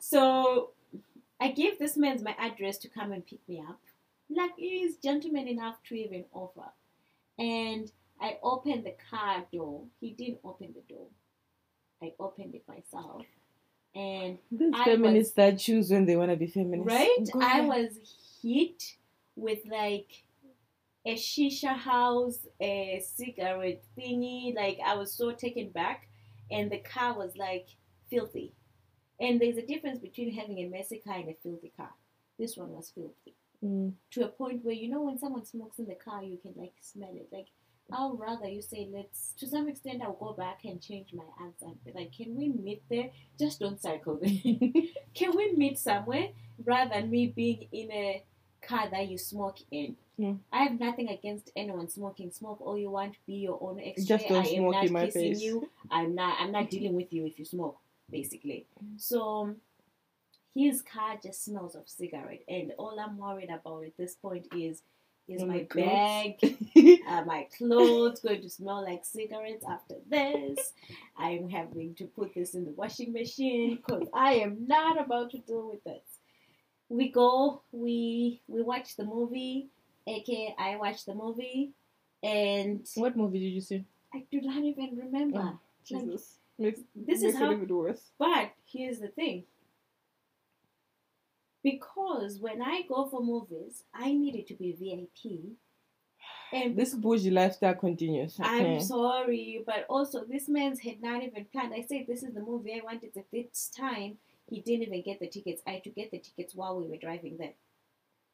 [0.00, 0.70] So,
[1.40, 3.80] I gave this man my address to come and pick me up.
[4.30, 6.70] Like, he's gentleman enough to even offer.
[7.38, 9.82] And I opened the car door.
[10.00, 11.06] He didn't open the door.
[12.02, 13.22] I opened it myself.
[13.94, 16.90] And These feminists that choose when they want to be feminists.
[16.90, 17.28] Right?
[17.42, 17.98] I was
[18.42, 18.96] hit
[19.36, 20.24] with like
[21.06, 24.54] a shisha house, a cigarette thingy.
[24.54, 26.08] Like I was so taken back,
[26.50, 27.68] and the car was like
[28.10, 28.52] filthy.
[29.20, 31.90] And there's a difference between having a messy car and a filthy car.
[32.38, 33.92] This one was filthy Mm.
[34.10, 36.74] to a point where you know when someone smokes in the car, you can like
[36.80, 37.28] smell it.
[37.30, 37.46] Like
[37.92, 39.34] I'll rather you say let's.
[39.38, 41.66] To some extent, I'll go back and change my answer.
[41.94, 43.10] Like, can we meet there?
[43.38, 44.30] Just don't cycle there.
[45.14, 46.30] can we meet somewhere
[46.64, 48.24] rather than me being in a
[48.62, 49.96] car that you smoke in?
[50.16, 50.34] Yeah.
[50.52, 52.30] I have nothing against anyone smoking.
[52.30, 53.16] Smoke all you want.
[53.26, 54.04] Be your own extra.
[54.18, 55.42] Just don't I am smoke not in my kissing face.
[55.42, 55.68] you.
[55.90, 56.36] I'm not.
[56.40, 57.78] I'm not dealing with you if you smoke.
[58.10, 59.00] Basically, Mm.
[59.00, 59.54] so
[60.54, 64.82] his car just smells of cigarette, and all I'm worried about at this point is
[65.28, 66.34] is my my bag,
[67.08, 70.72] uh, my clothes going to smell like cigarettes after this.
[71.16, 75.38] I'm having to put this in the washing machine because I am not about to
[75.38, 76.02] deal with this.
[76.92, 79.70] We go, we we watch the movie,
[80.06, 81.72] aka I watch the movie,
[82.22, 83.84] and what movie did you see?
[84.14, 85.38] I do not even remember.
[85.38, 85.58] Oh,
[85.90, 86.38] Like, Jesus.
[86.58, 88.10] Makes, this makes is how even worse.
[88.18, 89.44] But here's the thing.
[91.64, 95.56] Because when I go for movies, I need it to be VIP.
[96.52, 98.38] And This bougie lifestyle continues.
[98.38, 98.74] Okay.
[98.74, 101.72] I'm sorry, but also this man's had not even planned.
[101.72, 104.18] I said this is the movie I wanted at this time.
[104.50, 105.62] He didn't even get the tickets.
[105.66, 107.52] I had to get the tickets while we were driving there.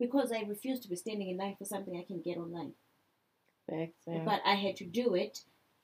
[0.00, 2.72] Because I refused to be standing in line for something I can get online.
[3.68, 3.92] Facts.
[4.24, 5.40] But I had to do it.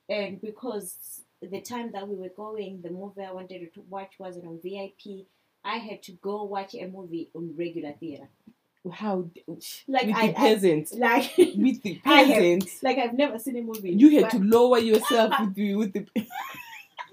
[0.09, 4.45] And because the time that we were going, the movie I wanted to watch wasn't
[4.47, 5.25] on VIP,
[5.63, 8.27] I had to go watch a movie on regular theater.
[8.91, 9.25] How
[9.87, 13.39] Like, with I- the I- peasants, Like, with the I have- peasants, like I've never
[13.39, 13.91] seen a movie.
[13.93, 16.05] you had to lower yourself with the with the.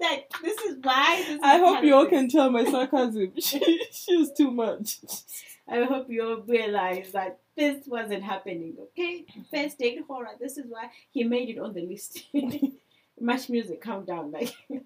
[0.03, 1.23] Like, this is why.
[1.25, 3.31] This is I hope you all can tell my sarcasm.
[3.39, 4.99] She, she's too much.
[5.67, 9.25] I hope you all realize that this wasn't happening, okay?
[9.53, 10.31] First date horror.
[10.39, 12.23] This is why he made it on the list.
[13.21, 14.53] MuchMusic countdown, like.
[14.69, 14.81] the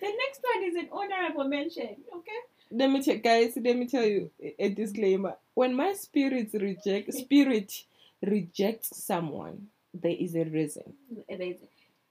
[0.00, 2.40] next one is an honorable mention, okay?
[2.72, 3.52] Let me tell guys.
[3.56, 5.36] Let me tell you a, disclaimer.
[5.54, 7.84] When my spirits reject spirit
[8.20, 10.94] rejects someone, there is a reason.
[11.28, 11.60] There's-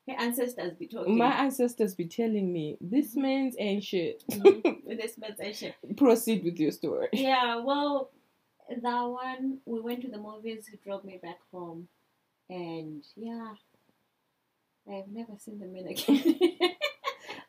[0.08, 1.18] Her ancestors be talking.
[1.18, 4.24] My ancestors be telling me this man's ain't shit.
[4.30, 5.74] Mhm, with this mention.
[5.96, 7.08] Proceed with your story.
[7.14, 8.12] Yeah, well,
[8.70, 11.88] that one, we went to the movies, he drove me back home.
[12.50, 13.54] And yeah,
[14.92, 16.76] I've never seen the man again.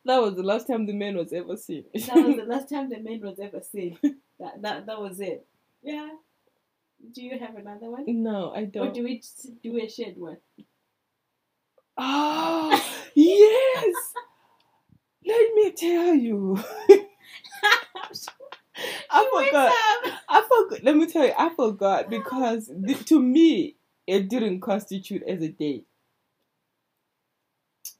[0.07, 1.85] That was the last time the man was ever seen.
[1.95, 3.99] that was the last time the man was ever seen.
[4.39, 5.47] That, that, that was it.
[5.83, 6.11] Yeah.
[7.13, 8.05] Do you have another one?
[8.07, 8.89] no, I don't.
[8.89, 9.23] Or do we
[9.63, 10.37] do a shared one?
[11.97, 13.95] Oh, yes.
[15.27, 16.59] Let me tell you.
[19.11, 19.73] I forgot.
[20.29, 20.83] I forgot.
[20.85, 23.77] Let me tell you, I forgot because th- to me
[24.07, 25.87] it didn't constitute as a date.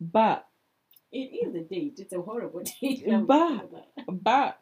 [0.01, 0.47] But
[1.13, 1.95] It is a date.
[1.99, 3.05] It's a horrible date.
[3.27, 3.71] But-
[4.09, 4.59] But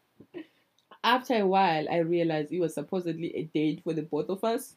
[1.02, 4.76] after a while, I realized it was supposedly a date for the both of us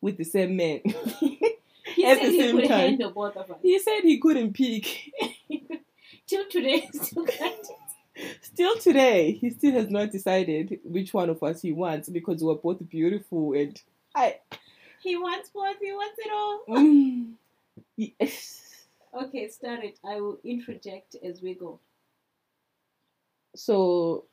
[0.00, 0.80] with the same man.
[2.06, 2.78] He at said the he same time.
[2.80, 3.58] handle both of us.
[3.62, 4.86] he said he couldn't pick.
[6.26, 7.66] Till today, still can't.
[8.40, 12.54] Still today, he still has not decided which one of us he wants because we're
[12.54, 13.80] both beautiful and
[14.14, 14.38] I.
[15.02, 15.76] He wants both.
[15.80, 16.60] He wants it all.
[16.82, 17.32] Mm,
[17.96, 18.62] yes.
[19.14, 19.98] Okay, start it.
[20.04, 21.78] I will interject as we go.
[23.54, 24.24] So,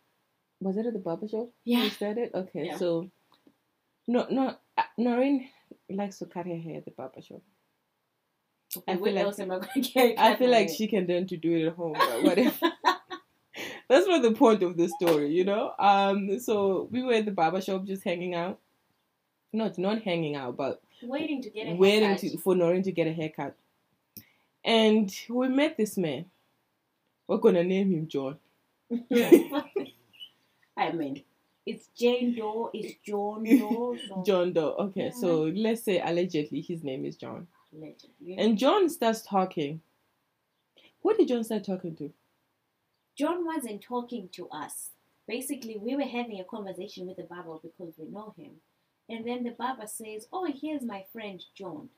[0.60, 1.50] was it at the barber shop?
[1.64, 1.84] Yeah.
[1.84, 2.32] You started?
[2.34, 2.78] Okay, Yeah.
[2.78, 3.10] so.
[4.08, 4.56] No, no.
[4.78, 5.48] uh, Noreen
[5.90, 7.42] likes to cut her hair at the barber shop.
[8.88, 10.20] I I feel like- else am I going to get?
[10.20, 12.72] I feel like she can learn to do it at home, but whatever.
[13.90, 15.74] That's not the point of the story, you know.
[15.78, 18.60] Um, so we were at the barber shop just hanging out.
[19.52, 22.32] Not not hanging out, but waiting to get a waiting haircut.
[22.32, 23.56] to, for Noreen to get a haircut.
[24.66, 26.26] And we met this man.
[27.28, 28.38] We're gonna name him John.
[30.78, 31.24] I mean,
[31.66, 33.98] it's Jane Doe, it's John Doe.
[34.08, 34.76] So John Doe.
[34.80, 35.12] Okay, Yeah.
[35.12, 37.48] so let's say allegedly his name is John.
[37.76, 38.36] Allegedly.
[38.38, 39.82] And John starts talking.
[41.02, 42.12] Who did John start talking to?
[43.18, 44.90] John wasn't talking to us.
[45.28, 48.54] Basically, we were having a conversation with the barber because we know him.
[49.10, 51.90] And then the barber says, Oh, here's my friend John.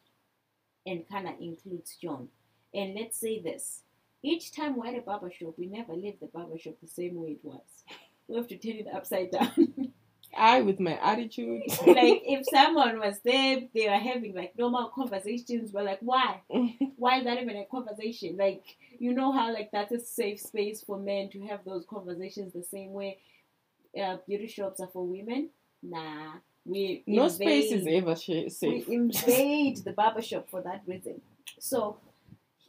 [0.85, 2.29] And kind of includes John.
[2.73, 3.81] And let's say this
[4.23, 7.15] each time we're at a barber shop, we never leave the barber shop the same
[7.15, 7.61] way it was.
[8.27, 9.93] We have to turn it upside down.
[10.37, 11.63] I, with my attitude.
[11.85, 16.41] like, if someone was there, they were having like normal conversations, we're like, Why?
[16.97, 18.37] why is that even a conversation?
[18.37, 18.63] Like,
[18.99, 22.63] you know how like that's a safe space for men to have those conversations the
[22.63, 23.19] same way
[24.01, 25.49] uh, beauty shops are for women?
[25.81, 26.33] Nah,
[26.65, 31.21] we no invade, space is ever sh- we invade the barber shop for that reason.
[31.59, 31.97] So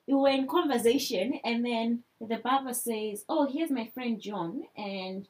[0.06, 5.26] you were in conversation, and then the barber says, "Oh, here's my friend John," and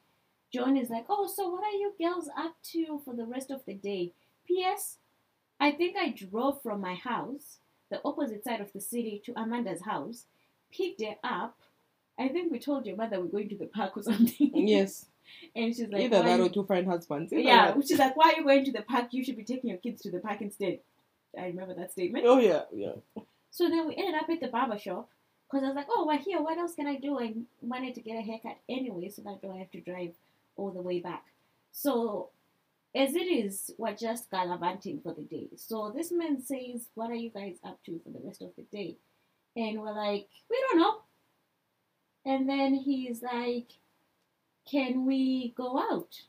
[0.56, 3.64] John is like, "Oh, so what are you girls up to for the rest of
[3.66, 4.12] the day?"
[4.46, 4.98] P.S.
[5.58, 7.58] I think I drove from my house,
[7.90, 10.24] the opposite side of the city, to Amanda's house,
[10.72, 11.56] picked her up.
[12.18, 14.50] I think we told your mother we're going to the park or something.
[14.66, 15.06] Yes.
[15.54, 17.32] and she's like, Either "Why that or to find husbands.
[17.32, 17.78] Either yeah, one.
[17.78, 19.08] which is like, why are you going to the park?
[19.10, 20.80] You should be taking your kids to the park instead.
[21.38, 22.24] I remember that statement.
[22.26, 22.92] Oh yeah, yeah.
[23.50, 25.08] So then we ended up at the barber shop
[25.50, 26.40] because I was like, oh, we're here.
[26.40, 27.18] What else can I do?
[27.18, 30.12] I wanted to get a haircut anyway, so that I don't have to drive
[30.56, 31.24] all the way back.
[31.72, 32.30] So
[32.94, 35.48] as it is, we're just gallivanting for the day.
[35.56, 38.62] So this man says, what are you guys up to for the rest of the
[38.76, 38.96] day?
[39.54, 41.00] And we're like, we don't know.
[42.24, 43.68] And then he's like,
[44.70, 46.22] can we go out?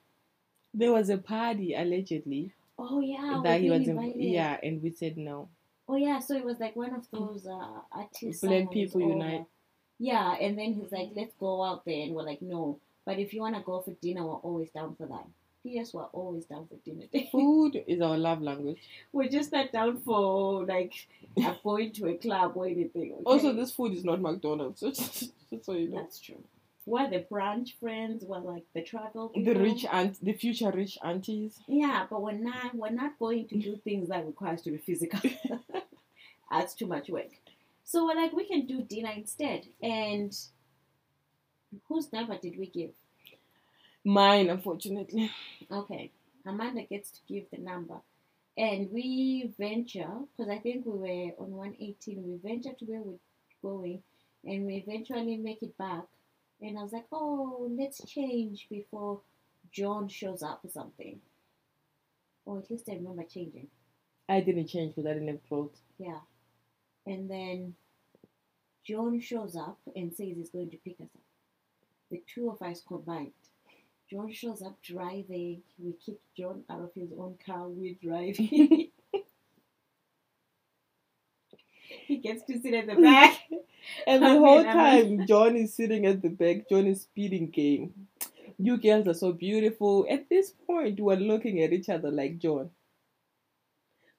[0.74, 4.22] There was a party allegedly Oh yeah, that he was invited.
[4.22, 5.50] yeah, and we said no.
[5.90, 8.42] Oh yeah, so it was like one of those uh, artists.
[8.44, 9.46] Black People Unite.
[9.98, 13.34] Yeah, and then he's like, "Let's go out there," and we're like, "No." But if
[13.34, 15.26] you wanna go for dinner, we're always down for that.
[15.64, 15.94] P.S.
[15.94, 17.06] We're always down for dinner.
[17.32, 18.80] Food is our love language.
[19.14, 20.94] we're just not down for like
[21.42, 23.14] uh, going to a club or anything.
[23.14, 23.24] Okay?
[23.26, 24.82] Also, this food is not McDonald's.
[24.98, 26.02] Just, just so you know.
[26.02, 26.44] that's true.
[26.86, 28.26] We're the brunch friends.
[28.26, 29.32] We're like the travel.
[29.34, 31.60] The rich aunt, the future rich aunties.
[31.66, 32.76] Yeah, but we're not.
[32.76, 35.22] We're not going to do things that requires to be physical.
[36.52, 37.32] That's too much work.
[37.86, 39.66] So we're like, we can do dinner instead.
[39.82, 40.38] And
[41.88, 42.92] whose number did we give?
[44.04, 45.32] Mine, unfortunately.
[45.72, 46.12] Okay,
[46.46, 47.98] Amanda gets to give the number,
[48.58, 52.24] and we venture because I think we were on one eighteen.
[52.26, 53.20] We venture to where we're
[53.62, 54.02] going,
[54.46, 56.04] and we eventually make it back.
[56.60, 59.22] And I was like, oh, let's change before
[59.72, 61.20] John shows up or something.
[62.46, 63.68] Or at least I remember changing.
[64.28, 65.78] I didn't change because I didn't have clothes.
[66.00, 66.20] Yeah.
[67.06, 67.76] And then
[68.84, 71.22] John shows up and says he's going to pick us up.
[72.12, 73.32] The two of us combined.
[74.10, 75.62] John shows up driving.
[75.78, 77.68] We kick John out of his own car.
[77.68, 78.90] We're driving.
[82.08, 83.40] he gets to sit at the back.
[84.06, 86.68] And the whole mean, I mean- time, John is sitting at the back.
[86.70, 87.94] John is speeding game.
[88.58, 90.06] You girls are so beautiful.
[90.10, 92.72] At this point, we're looking at each other like John.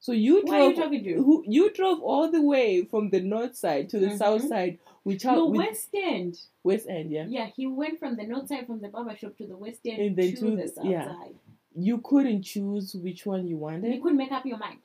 [0.00, 0.84] So you Who are you drove.
[0.84, 1.14] talking to?
[1.22, 4.18] Who you drove all the way from the north side to the Mhm.
[4.18, 6.40] south side, which No, with West End.
[6.62, 7.26] West End, yeah.
[7.28, 10.00] Yeah, he went from the north side from the barber shop to the West End
[10.00, 11.06] And then to, to the the- south yeah.
[11.08, 11.34] side.
[11.74, 13.92] You couldn't choose which one you wanted.
[13.94, 14.80] You couldn't make up your mind.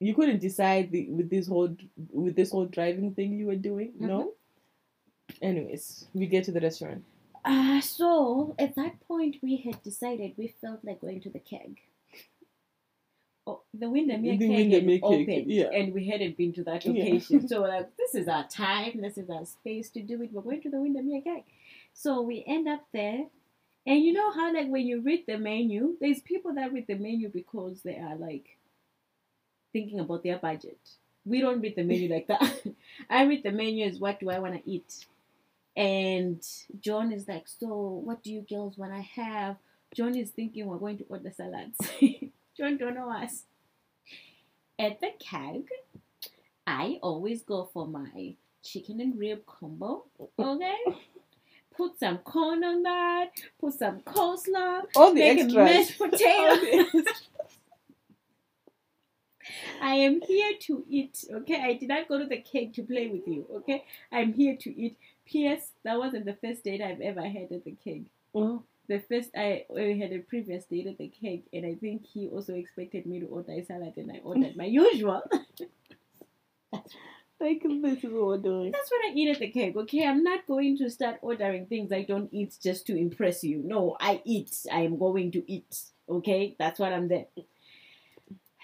[0.00, 1.74] You couldn't decide the, with this whole
[2.12, 3.92] with this whole driving thing you were doing.
[3.98, 4.32] No.
[5.42, 7.04] Anyways, we get to the restaurant.
[7.44, 11.78] Uh, so at that point, we had decided we felt like going to the keg.
[13.48, 15.70] Oh, the Windermere The Keg Windermere Keg, yeah.
[15.72, 17.04] and we hadn't been to that Yeah.
[17.04, 17.46] location.
[17.48, 20.32] so we're like, this is our time, this is our space to do it.
[20.32, 21.44] We're going to the Windermere Keg.
[21.94, 23.26] So we end up there,
[23.86, 26.96] and you know how like when you read the menu, there's people that read the
[26.96, 28.58] menu because they are like
[29.72, 30.78] thinking about their budget.
[31.24, 32.62] We don't read the menu like that.
[33.10, 35.06] I read the menu as what do I want to eat.
[35.76, 36.42] And
[36.80, 39.56] John is like, so what do you girls want to have?
[39.94, 41.76] John is thinking we're going to order salads.
[42.56, 43.44] John don't know us.
[44.78, 45.68] At the Keg,
[46.66, 50.04] I always go for my chicken and rib combo.
[50.38, 50.76] Okay?
[51.76, 53.30] Put some corn on that.
[53.60, 54.82] Put some coleslaw.
[54.96, 55.54] All the Make extras.
[55.54, 57.02] mashed potato.
[59.80, 61.60] I am here to eat, okay?
[61.62, 63.84] I did not go to the Keg to play with you, okay?
[64.10, 64.96] I'm here to eat.
[65.26, 65.72] P.S.
[65.84, 68.06] That wasn't the first date I've ever had at the Keg.
[68.34, 72.06] Oh, The first I I had a previous date at the Keg, and I think
[72.06, 75.22] he also expected me to order a salad, and I ordered my usual.
[77.40, 78.72] like this is what we're doing.
[78.72, 80.06] That's what I eat at the Keg, okay?
[80.06, 83.62] I'm not going to start ordering things I don't eat just to impress you.
[83.64, 84.56] No, I eat.
[84.72, 86.56] I am going to eat, okay?
[86.58, 87.26] That's what I'm there.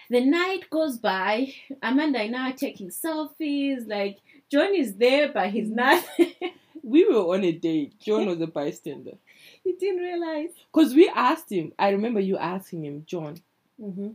[0.09, 1.53] The night goes by.
[1.81, 3.87] Amanda and I are taking selfies.
[3.87, 4.19] Like,
[4.51, 5.75] John is there, but he's mm.
[5.75, 6.05] not.
[6.83, 7.97] We were on a date.
[7.99, 9.13] John was a bystander.
[9.63, 10.49] he didn't realize.
[10.73, 13.37] Because we asked him, I remember you asking him, John,
[13.81, 14.09] Mm-hmm.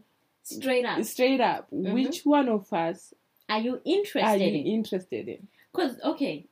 [0.45, 1.05] Straight up.
[1.05, 3.13] straight up, which one of us
[3.51, 4.67] Are you are interested you in?
[4.67, 5.47] interested in?
[5.73, 6.47] Because, okay,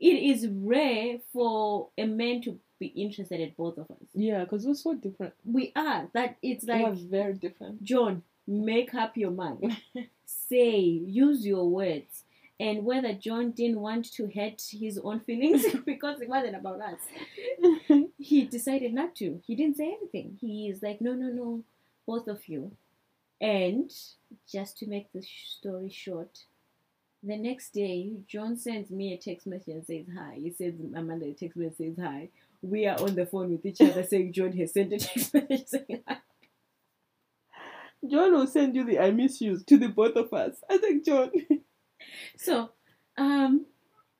[0.00, 4.08] it is rare for a man to be interested in both of us.
[4.14, 5.34] Yeah, because we're so different.
[5.44, 6.08] We are.
[6.14, 6.78] That it's like.
[6.78, 7.84] we are very different.
[7.84, 9.76] John, make up your mind.
[10.24, 12.24] Say, use your words.
[12.60, 16.98] And whether John didn't want to hurt his own feelings because it wasn't about us,
[18.18, 19.40] he decided not to.
[19.46, 20.38] He didn't say anything.
[20.40, 21.62] He is like, no, no, no,
[22.06, 22.72] both of you.
[23.40, 23.92] And
[24.50, 26.40] just to make the story short,
[27.22, 30.34] the next day, John sends me a text message and says hi.
[30.36, 32.28] He says, Amanda a text message says hi.
[32.60, 35.66] We are on the phone with each other saying John has sent a text message
[35.66, 36.18] saying hi.
[38.08, 40.56] John will send you the I miss yous to the both of us.
[40.70, 41.30] I think John.
[42.36, 42.70] So,
[43.16, 43.66] um,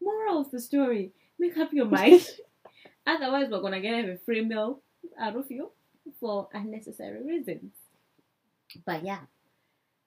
[0.01, 2.27] moral of the story: make up your mind.
[3.07, 4.81] Otherwise, we're gonna get a free meal
[5.21, 5.71] out of you
[6.21, 7.73] for unnecessary reasons.
[8.85, 9.21] But yeah,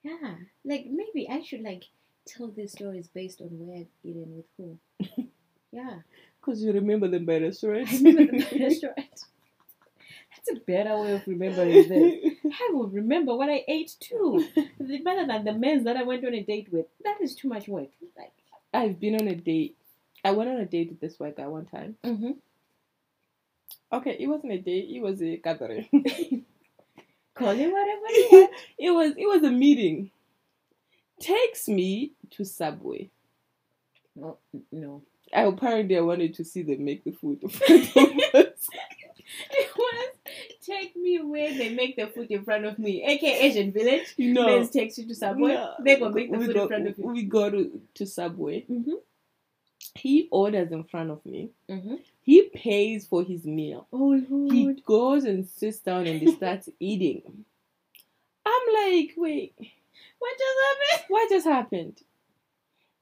[0.04, 1.86] yeah, like maybe I should like
[2.28, 4.80] tell these stories based on where I've eaten with who.
[5.74, 6.02] Yeah,
[6.40, 7.88] Because you remember them by restaurant.
[7.92, 8.98] I remember the restaurant.
[10.36, 12.38] That's a better way of remembering them.
[12.46, 14.46] I will remember what I ate too,
[15.04, 16.86] better than the men that I went on a date with.
[17.04, 17.90] That is too much work.
[18.18, 18.34] Like,
[18.74, 19.78] I've been on a date.
[20.24, 21.96] I went on a date with this white guy one time.
[22.04, 22.32] mm-hmm.
[23.94, 24.90] Okay, it wasn't a date.
[24.90, 25.88] It was a gathering.
[27.34, 28.52] call it whatever you want.
[28.78, 30.12] it was it was a meeting.
[31.20, 33.10] Takes me to Subway.
[34.16, 34.38] No,
[34.72, 35.02] no.
[35.34, 37.44] I apparently I wanted to see them make the food.
[37.44, 38.00] in front of
[38.36, 38.68] us.
[39.52, 40.10] It was
[40.62, 44.14] take me where they make the food in front of me, aka Asian Village.
[44.18, 45.54] you know, Men's takes you to Subway.
[45.54, 47.08] no, They go make the we food go, in front of you.
[47.08, 48.66] We go to, to Subway.
[48.70, 48.94] Mm-hmm.
[49.96, 51.50] He orders in front of me.
[51.70, 51.96] Mm-hmm.
[52.22, 53.88] He pays for his meal.
[53.92, 57.24] Oh He goes and sits down and he starts eating.
[58.46, 59.54] I'm like, wait,
[60.20, 61.06] What just happened?
[61.10, 61.98] what just happened?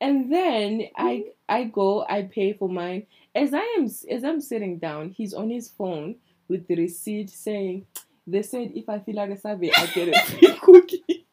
[0.01, 3.07] And then I I go, I pay for mine.
[3.35, 6.15] As I am as I'm sitting down, he's on his phone
[6.49, 7.85] with the receipt saying,
[8.27, 11.25] "They said if I fill out a survey, I get a free cookie.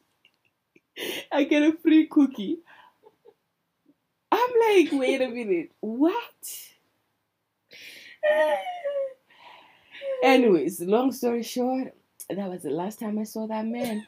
[1.32, 2.58] I get a free cookie."
[4.30, 6.22] I'm like, wait a minute, what?
[10.22, 11.94] Anyways, long story short,
[12.28, 14.04] that was the last time I saw that man.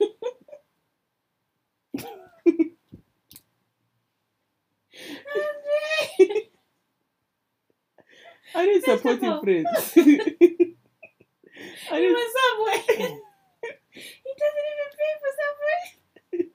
[8.54, 9.94] I need supportive friends.
[11.92, 12.96] I was Subway.
[13.90, 16.50] he doesn't even pay for Subway.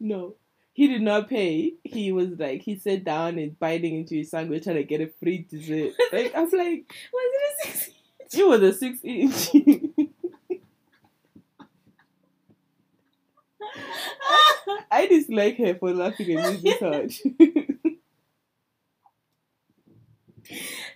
[0.00, 0.36] No,
[0.72, 1.74] he did not pay.
[1.82, 5.10] He was like, he sat down and biting into his sandwich trying to get a
[5.20, 5.92] free dessert.
[6.12, 7.88] Like, I was like, Was it a six?
[7.88, 8.34] Inch?
[8.34, 9.50] it was a six inch.
[14.90, 17.12] I dislike her for laughing at me this hard.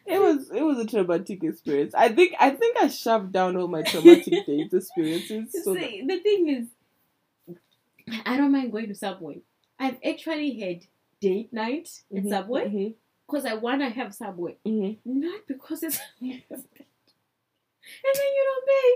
[0.07, 1.95] It was it was a traumatic experience.
[1.95, 5.53] I think I think I shoved down all my traumatic date experiences.
[5.65, 6.67] So See, the thing is,
[8.27, 9.39] I don't mind going to Subway.
[9.79, 10.87] I've actually had
[11.21, 12.95] date night at Mhm, Subway
[13.27, 14.99] because I want to have Subway, mhm.
[15.05, 16.31] not because it's and
[18.15, 18.91] then you don't pay.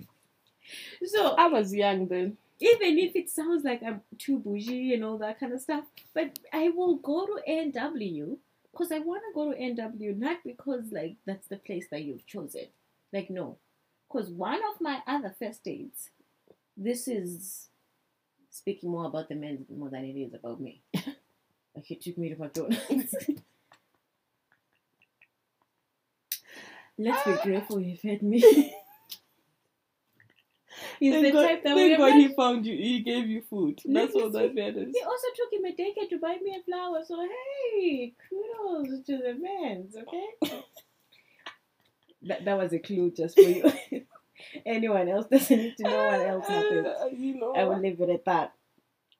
[0.00, 1.06] I.
[1.06, 2.36] So I was young then.
[2.60, 6.38] even if it sounds like I'm too bougie and all that kind of stuff, but
[6.52, 8.36] I will go to NW
[8.72, 12.26] because I want to go to NW, not because like that's the place that you've
[12.26, 12.66] chosen.
[13.12, 13.58] Like no,
[14.08, 16.10] because one of my other first dates,
[16.76, 17.68] this is
[18.50, 20.82] speaking more about the men more than it is about me.
[20.94, 22.80] like he took me to McDonald's.
[26.98, 28.74] Let's be grateful he fed me.
[31.00, 32.76] He's Thank the God, type that thank God he found you.
[32.76, 33.80] He gave you food.
[33.86, 34.94] That's all that matters.
[34.94, 37.02] He also took him a decade to buy me a flower.
[37.06, 40.62] So hey, kudos to the men's, okay?
[42.22, 43.72] that that was a clue just for you.
[44.66, 46.86] Anyone else doesn't need to know what else happened.
[47.18, 48.52] You know, I will leave it at that.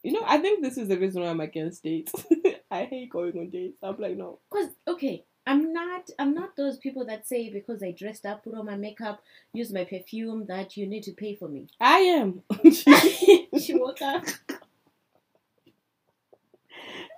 [0.03, 0.23] you know.
[0.27, 2.13] I think this is the reason why I'm against dates.
[2.71, 3.79] I hate going on dates.
[3.83, 4.39] I'm like, no.
[4.51, 8.55] Cause okay, I'm not I'm not those people that say because I dressed up, put
[8.55, 9.23] on my makeup,
[9.53, 11.69] use my perfume that you need to pay for me.
[11.81, 12.43] I am.
[12.73, 14.25] she woke up.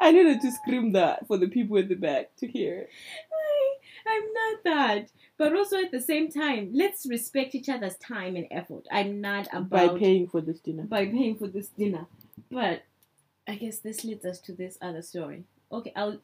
[0.01, 2.89] I needed to scream that for the people in the back to hear.
[3.33, 5.11] I, I'm not that.
[5.39, 8.87] But also at the same time, let's respect each other's time and effort.
[8.91, 10.85] I'm not about By paying for this dinner.
[10.85, 12.07] by paying for this dinner.
[12.51, 12.83] But
[13.47, 15.45] I guess this leads us to this other story.
[15.71, 16.19] Okay, I'll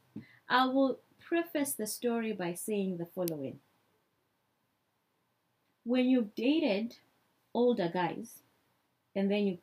[0.49, 0.99] I will
[1.29, 3.59] preface the story by saying the following.
[5.85, 6.97] When you've dated
[7.55, 8.41] older guys
[9.15, 9.59] and then you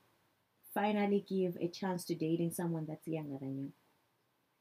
[0.74, 3.72] finally give a chance to dating someone that's younger than you,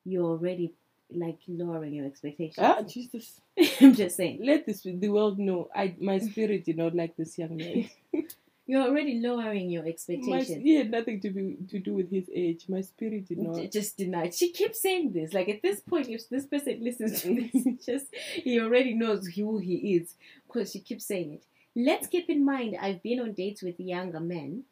[0.04, 0.72] you're already
[1.10, 2.58] like lowering your expectations.
[2.58, 3.40] Ah, Jesus.
[3.80, 4.40] I'm just saying.
[4.42, 5.68] Let this the world know.
[5.74, 7.90] I my spirit did not like this young man.
[8.66, 10.62] You're already lowering your My, expectations.
[10.62, 12.64] he had nothing to be to do with his age.
[12.68, 13.70] My spirit did not.
[13.70, 14.34] Just denied.
[14.34, 15.34] She keeps saying this.
[15.34, 19.58] Like at this point, if this person listens to this, just he already knows who
[19.58, 20.14] he is
[20.46, 21.44] because she keeps saying it.
[21.76, 24.62] Let's keep in mind, I've been on dates with younger men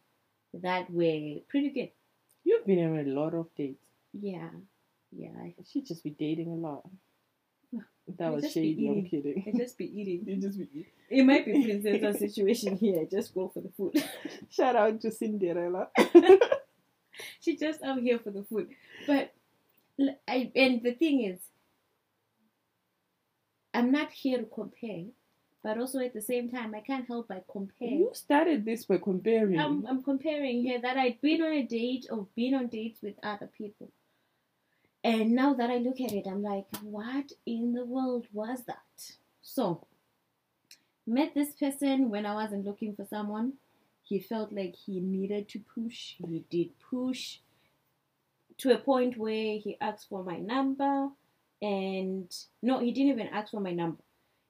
[0.54, 1.90] that were pretty good.
[2.44, 3.84] You've been on a lot of dates.
[4.12, 4.48] Yeah,
[5.10, 5.30] yeah.
[5.38, 6.86] I, She'd just be dating a lot.
[8.18, 8.88] That was shady.
[8.88, 9.44] I'm kidding.
[9.46, 10.24] I just be eating.
[10.26, 10.68] You just be.
[10.72, 10.86] eating.
[11.10, 13.06] It might be princess situation here.
[13.10, 14.02] Just go for the food.
[14.50, 15.88] Shout out to Cinderella.
[17.40, 18.68] She's just out here for the food.
[19.06, 19.34] But
[20.26, 21.38] I and the thing is,
[23.74, 25.04] I'm not here to compare,
[25.62, 27.88] but also at the same time, I can't help but compare.
[27.88, 29.58] You started this by comparing.
[29.58, 33.14] I'm, I'm comparing here that I'd been on a date or been on dates with
[33.22, 33.90] other people.
[35.04, 39.16] And now that I look at it, I'm like, what in the world was that?
[39.42, 39.86] So,
[41.06, 43.54] met this person when I wasn't looking for someone.
[44.04, 46.14] He felt like he needed to push.
[46.18, 47.38] He did push
[48.58, 51.08] to a point where he asked for my number.
[51.60, 52.32] And
[52.62, 54.02] no, he didn't even ask for my number.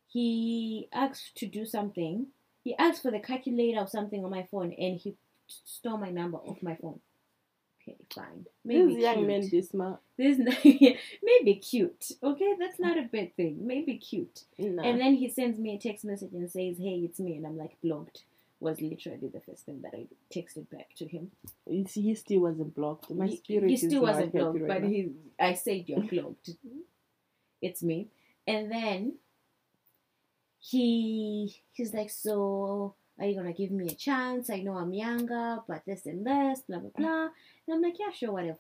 [0.09, 2.27] He asked to do something.
[2.63, 6.39] He asked for the calculator or something on my phone and he stole my number
[6.39, 7.01] off my phone.
[7.89, 8.47] Okay, fine.
[8.65, 9.27] Maybe this young cute.
[9.27, 10.01] man this smart.
[10.17, 10.39] This
[11.23, 12.13] maybe cute.
[12.23, 13.67] Okay, that's not a bad thing.
[13.67, 14.45] Maybe cute.
[14.59, 14.83] Nah.
[14.85, 17.59] And then he sends me a text message and says, "Hey, it's me," and I'm
[17.59, 18.25] like, blocked.
[18.61, 21.33] Was literally the first thing that I texted back to him.
[21.67, 23.11] You see, he still wasn't blocked.
[23.11, 24.89] My He- spirit he is still wasn't blocked, right but now.
[24.89, 25.11] he,
[25.41, 26.51] I said you're blocked.
[27.61, 28.07] it's me.
[28.47, 29.15] And then
[30.61, 34.51] he he's like, so are you gonna give me a chance?
[34.51, 37.23] I know I'm younger, but this and this, blah blah blah.
[37.67, 38.59] And I'm like, yeah, sure, whatever.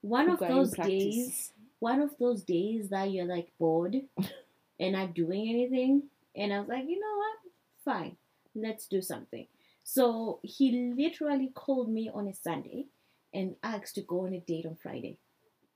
[0.00, 3.96] One of those days, one of those days that you're like bored
[4.80, 6.04] and not doing anything,
[6.34, 7.52] and I was like, you know what,
[7.84, 8.16] fine,
[8.54, 9.46] let's do something.
[9.82, 12.86] So he literally called me on a Sunday
[13.34, 15.18] and asked to go on a date on Friday.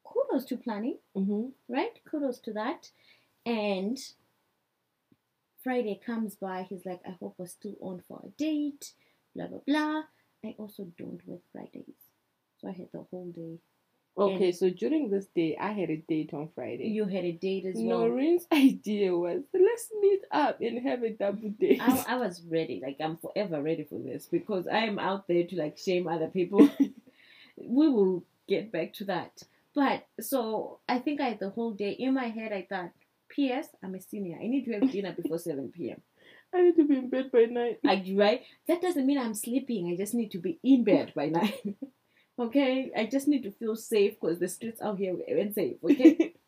[0.04, 1.52] Kudos to planning, Mhm.
[1.68, 2.02] right?
[2.06, 2.90] Kudos to that.
[3.44, 3.98] And
[5.62, 8.92] Friday comes by, he's like, I hope we're still on for a date,
[9.34, 10.02] blah, blah, blah.
[10.44, 11.96] I also don't work Fridays.
[12.60, 13.58] So I had the whole day.
[14.16, 16.88] Okay, And- so during this day, I had a date on Friday.
[16.88, 18.00] You had a date as well.
[18.00, 21.80] Noreen's idea was let's meet up and have a double date.
[21.80, 22.80] I, I was ready.
[22.82, 26.26] Like I'm forever ready for this because I am out there to like shame other
[26.28, 26.68] people.
[27.56, 29.42] we will get back to that.
[29.74, 32.52] But so I think I had the whole day in my head.
[32.52, 32.90] I thought,
[33.28, 33.68] P.S.
[33.82, 34.38] I'm a senior.
[34.40, 36.00] I need to have dinner before seven p.m.
[36.54, 37.78] I need to be in bed by night.
[37.84, 38.42] Like right?
[38.66, 39.92] That doesn't mean I'm sleeping.
[39.92, 41.76] I just need to be in bed by nine.
[42.38, 42.90] okay?
[42.96, 45.76] I just need to feel safe because the streets out here ain't safe.
[45.84, 46.34] Okay?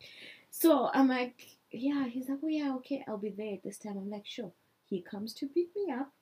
[0.51, 3.97] So I'm like, yeah, he's like, oh yeah, okay, I'll be there at this time.
[3.97, 4.53] I'm like, sure.
[4.85, 6.13] He comes to pick me up.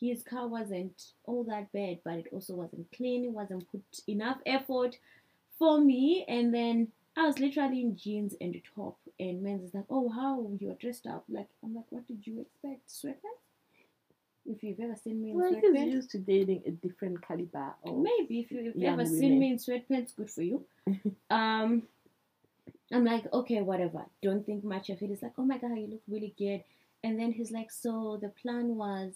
[0.00, 3.24] His car wasn't all that bad, but it also wasn't clean.
[3.24, 4.98] It wasn't put enough effort
[5.56, 6.24] for me.
[6.26, 8.98] And then I was literally in jeans and a top.
[9.20, 11.24] And men's is like, oh, how you're dressed up.
[11.28, 12.88] Like, I'm like, what did you expect?
[12.88, 13.40] Sweatpants?
[14.46, 17.74] If you've ever seen me in Well, sweatpants, used to dating a different caliber.
[18.02, 20.64] Maybe if you've ever seen me in sweatpants, good for you.
[21.30, 21.84] um,
[22.92, 24.04] I'm like, okay, whatever.
[24.22, 25.10] Don't think much of it.
[25.10, 26.62] It's like, oh my god, you look really good.
[27.02, 29.12] And then he's like, so the plan was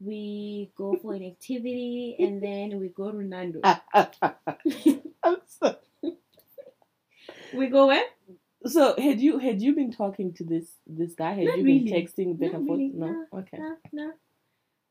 [0.00, 3.62] we go for an activity and then we go to Nando's.
[5.24, 5.76] I'm so-
[7.54, 8.04] We go where?
[8.66, 11.32] So had you had you been talking to this this guy?
[11.32, 11.78] Had Not you really.
[11.84, 12.78] been texting back Not and forth?
[12.78, 13.26] really, No.
[13.34, 13.58] Okay.
[13.58, 14.12] No, no.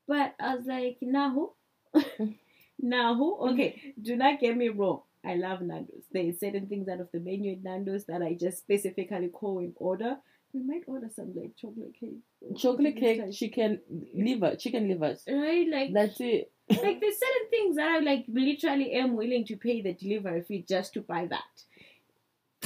[0.07, 1.51] But I was like, now who?
[2.83, 4.01] Okay, mm-hmm.
[4.03, 5.01] do not get me wrong.
[5.25, 6.03] I love Nando's.
[6.11, 9.59] There is certain things out of the menu at Nando's that I just specifically call
[9.59, 10.17] in order.
[10.53, 12.19] We might order some like chocolate cake.
[12.55, 13.81] Chocolate cake, like- chicken
[14.13, 15.23] liver, chicken livers.
[15.27, 16.51] Right, like That's it.
[16.69, 20.63] like there's certain things that I like literally am willing to pay the delivery fee
[20.67, 21.63] just to buy that.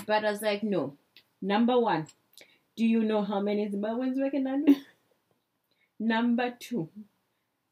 [0.06, 0.96] But I was like, no.
[1.42, 2.08] Number one,
[2.76, 4.76] do you know how many Zimbabweans work in Nando's?
[6.00, 6.90] Number two,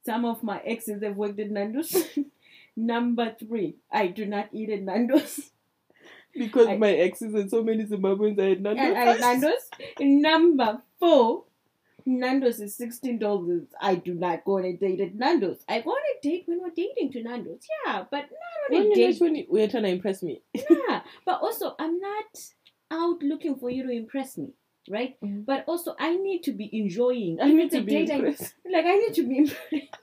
[0.05, 1.95] some of my exes have worked at Nando's.
[2.75, 5.51] Number three, I do not eat at Nando's.
[6.35, 8.85] Because I- my exes and so many Zimbabweans are at Nando's.
[8.85, 9.69] And at Nando's.
[9.99, 11.43] Number four,
[12.05, 13.63] Nando's is sixteen dollars.
[13.79, 15.63] I do not go on a date at Nando's.
[15.67, 17.65] I go on a date when we're dating to Nando's.
[17.85, 20.41] Yeah, but not on When a date when you- we're trying to impress me.
[20.53, 22.39] yeah, but also I'm not
[22.91, 24.49] out looking for you to impress me,
[24.89, 25.15] right?
[25.23, 25.45] Mhm.
[25.45, 27.39] But also I need to be enjoying.
[27.41, 28.15] I need to be I-
[28.71, 29.37] like I need to be.
[29.43, 29.95] impressed.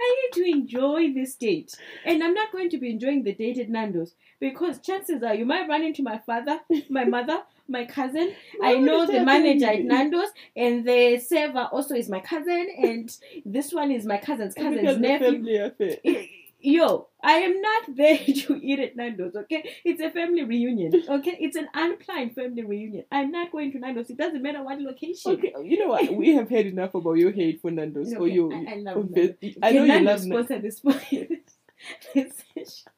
[0.00, 3.58] I need to enjoy this date, and I'm not going to be enjoying the date
[3.58, 8.34] at Nando's because chances are you might run into my father, my mother, my cousin.
[8.62, 9.84] I know the manager at?
[9.84, 14.98] Nando's, and the server also is my cousin, and this one is my cousin's cousin's
[14.98, 15.70] nephew.
[16.60, 19.68] yo, I am not there to eat at Nando's, okay?
[19.84, 21.36] It's a family reunion, okay?
[21.40, 23.04] It's an unplanned family reunion.
[23.10, 24.10] I'm not going to Nando's.
[24.10, 25.32] It doesn't matter what location.
[25.32, 26.12] Okay, you know what?
[26.12, 28.12] We have heard enough about your hate for Nando's.
[28.14, 29.56] Or Okay, your, I- I love Nando's.
[29.62, 30.46] I know Can you Nando's love Nando's.
[30.46, 30.80] sponsor this
[32.14, 32.34] podcast?
[32.54, 32.92] Session.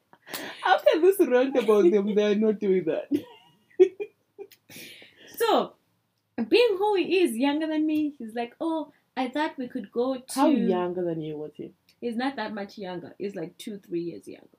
[0.67, 3.09] After this rant about them, they're not doing that.
[5.37, 5.75] so,
[6.49, 10.17] being who he is, younger than me, he's like, oh, I thought we could go
[10.17, 10.23] to.
[10.35, 11.73] How younger than you was he?
[12.03, 13.15] He's not that much younger.
[13.19, 14.59] He's like two, three years younger.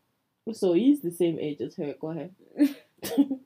[0.54, 1.94] So he's the same age as her.
[2.00, 2.34] Go ahead.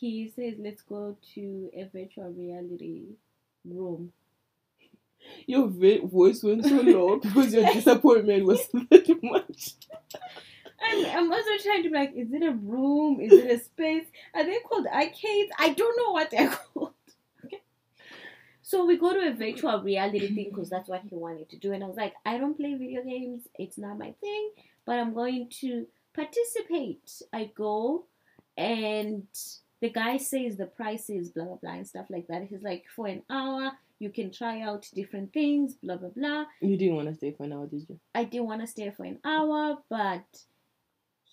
[0.00, 3.16] He says, let's go to a virtual reality
[3.64, 4.12] room.
[5.46, 9.72] Your voice went so low because your disappointment was that much.
[10.80, 13.20] I'm, I'm also trying to be like, is it a room?
[13.20, 14.04] Is it a space?
[14.32, 15.50] Are they called arcades?
[15.58, 16.92] I don't know what they're called.
[18.68, 21.72] So we go to a virtual reality thing because that's what he wanted to do.
[21.72, 23.48] And I was like, I don't play video games.
[23.58, 24.50] It's not my thing,
[24.84, 27.22] but I'm going to participate.
[27.32, 28.04] I go
[28.58, 29.26] and
[29.80, 32.42] the guy says the prices, blah, blah, blah, and stuff like that.
[32.42, 36.44] He's like, for an hour, you can try out different things, blah, blah, blah.
[36.60, 37.98] You didn't want to stay for an hour, did you?
[38.14, 40.26] I didn't want to stay for an hour, but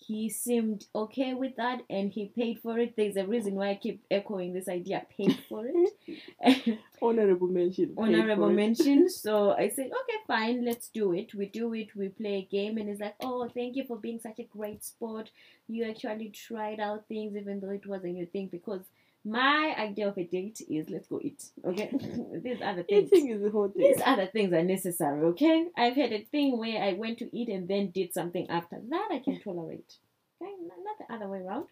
[0.06, 2.94] he seemed okay with that and he paid for it.
[2.96, 6.78] There's a reason why I keep echoing this idea paid for it.
[7.02, 7.94] Honorable mention.
[7.98, 9.10] Honorable mention.
[9.10, 11.34] So I said, okay, fine, let's do it.
[11.34, 14.20] We do it, we play a game, and it's like, oh, thank you for being
[14.20, 15.30] such a great sport.
[15.66, 18.82] You actually tried out things even though it wasn't your thing because
[19.26, 21.44] my idea of a date is let's go eat.
[21.64, 21.90] Okay?
[22.42, 23.12] These other things.
[23.12, 23.82] Eating is the whole thing.
[23.82, 25.66] These other things are necessary, okay?
[25.76, 28.76] I've had a thing where I went to eat and then did something after.
[28.88, 29.94] That I can tolerate.
[30.40, 30.52] Okay?
[30.62, 31.66] Not, not the other way around.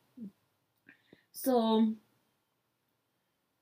[1.33, 1.93] So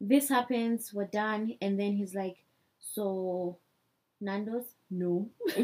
[0.00, 2.38] this happens, we're done, and then he's like,
[2.80, 3.58] So
[4.22, 4.64] Nando's?
[4.90, 5.28] No.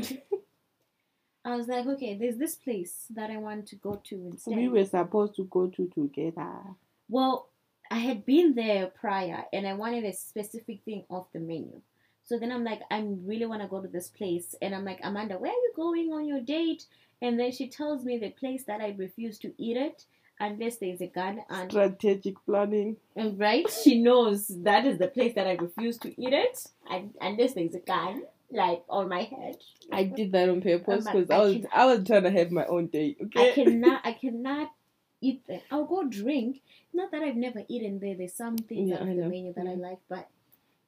[1.45, 4.55] I was like, okay, there's this place that I want to go to instead.
[4.55, 6.61] we were supposed to go to together.
[7.09, 7.48] Well,
[7.91, 11.81] I had been there prior and I wanted a specific thing off the menu.
[12.25, 14.55] So then I'm like, I really want to go to this place.
[14.61, 16.85] And I'm like, Amanda, where are you going on your date?
[17.23, 20.05] And then she tells me the place that I refuse to eat it
[20.39, 21.41] unless there's a gun.
[21.49, 22.97] And, Strategic planning.
[23.17, 27.15] and right, she knows that is the place that I refuse to eat it and,
[27.21, 29.57] unless there's a gun like on my head.
[29.93, 32.51] I did that on purpose because I I was can- I was trying to have
[32.51, 33.19] my own date.
[33.21, 33.65] I Okay.
[33.65, 34.71] cannot, I cannot
[35.21, 35.63] eat there.
[35.71, 36.63] I'll go drink.
[36.93, 38.15] Not that I've never eaten there.
[38.15, 39.81] There's some things Yeah, out of the menu that I Mhm.
[39.81, 40.29] like, but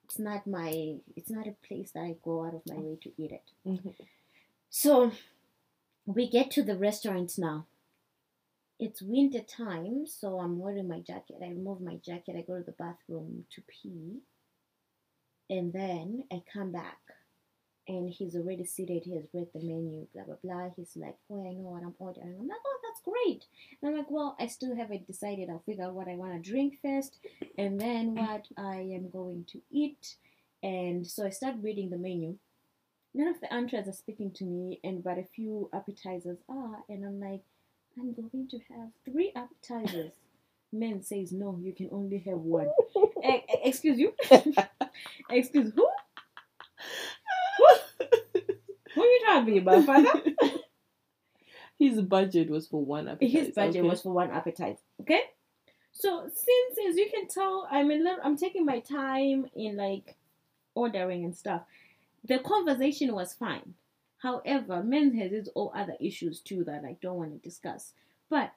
[0.05, 1.01] it's not my.
[1.17, 3.53] It's not a place that I go out of my way to eat it.
[3.67, 3.95] Mhm.
[4.71, 5.13] So
[6.07, 7.67] we get to the restaurant now.
[8.79, 11.39] It's winter time, so I'm wearing my jacket.
[11.43, 12.37] I remove my jacket.
[12.37, 14.23] I go to the bathroom to pee,
[15.51, 17.01] and then I come back
[17.89, 19.05] and he's already seated.
[19.05, 20.71] He has read the menu, blah blah blah.
[20.77, 23.45] He's like, "Oh, I know what I'm ordering." I'm like, "Oh, that's great."
[23.83, 25.49] And I'm like, "Well, I still haven't decided.
[25.49, 27.19] I'll figure out what I want to drink first,
[27.57, 30.17] and then what I am going to eat."
[30.63, 32.37] And so I start reading the menu,
[33.15, 37.05] none of the entrees are speaking to me, and but a few appetizers are, and
[37.05, 37.43] I'm like,
[37.99, 40.13] I'm going to have three appetizers.
[40.73, 42.69] Men says no, you can only have one.
[43.25, 44.15] E- excuse you?
[45.31, 45.89] excuse who?
[48.95, 50.23] Who are you talking about, father?
[51.81, 53.31] His budget was for one appetite.
[53.31, 53.89] His budget okay?
[53.89, 54.77] was for one appetizer.
[55.01, 55.23] Okay.
[55.93, 60.15] So since as you can tell, I'm a little, I'm taking my time in like
[60.75, 61.63] ordering and stuff.
[62.23, 63.75] The conversation was fine.
[64.19, 67.93] However, men has its all other issues too that I don't want to discuss.
[68.29, 68.53] But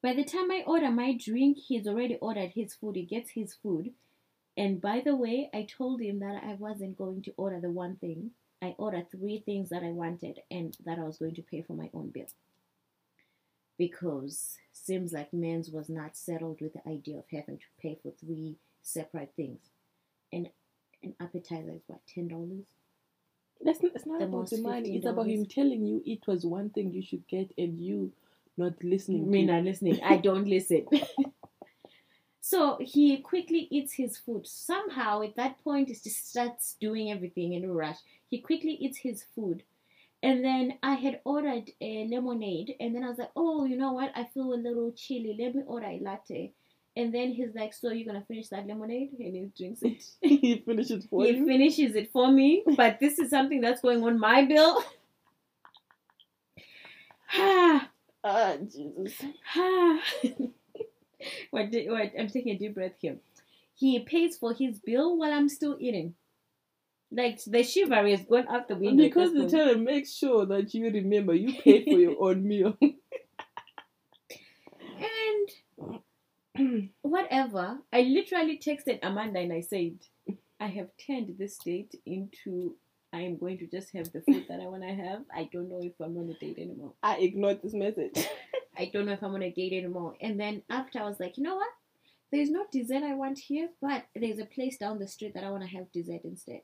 [0.00, 2.94] by the time I order my drink, he's already ordered his food.
[2.94, 3.94] He gets his food.
[4.56, 7.96] And by the way, I told him that I wasn't going to order the one
[7.96, 8.30] thing.
[8.64, 11.74] I ordered three things that I wanted and that I was going to pay for
[11.74, 12.24] my own bill.
[13.76, 18.12] Because seems like men's was not settled with the idea of having to pay for
[18.12, 19.60] three separate things.
[20.32, 20.48] And
[21.02, 22.64] an appetizer is what, ten dollars?
[23.60, 24.96] That's not, it's not The about the money.
[24.96, 28.12] It's about him telling you it was one thing you should get and you
[28.56, 29.30] not listening.
[29.30, 30.00] Me not listening.
[30.02, 30.86] I don't listen.
[32.44, 34.46] so he quickly eats his food.
[34.46, 37.96] Somehow at that point he just starts doing everything in a rush.
[38.28, 39.62] He quickly eats his food.
[40.22, 43.94] And then I had ordered a lemonade and then I was like, Oh, you know
[43.94, 44.12] what?
[44.14, 45.34] I feel a little chilly.
[45.40, 46.52] Let me order a latte.
[46.94, 49.12] And then he's like, So you're gonna finish that lemonade?
[49.18, 50.04] And he drinks it.
[50.20, 51.46] he finishes it for he you.
[51.46, 54.84] finishes it for me, but this is something that's going on my bill.
[57.32, 57.88] Ah.
[58.26, 59.14] Ah, Jesus.
[61.50, 62.12] what, did, what?
[62.18, 63.16] I'm taking a deep breath here.
[63.74, 66.14] He pays for his bill while I'm still eating.
[67.10, 69.04] Like the chivalry is going out the window.
[69.04, 69.50] Because the point.
[69.50, 72.76] teller make sure that you remember you paid for your own meal.
[76.56, 79.98] and whatever, I literally texted Amanda and I said,
[80.58, 82.76] I have turned this date into
[83.14, 85.22] I am going to just have the food that I want to have.
[85.32, 86.94] I don't know if I'm on a date anymore.
[87.00, 88.26] I ignored this message.
[88.76, 90.16] I don't know if I'm on a date anymore.
[90.20, 91.68] And then after I was like, you know what?
[92.32, 95.50] There's no dessert I want here, but there's a place down the street that I
[95.50, 96.62] want to have dessert instead.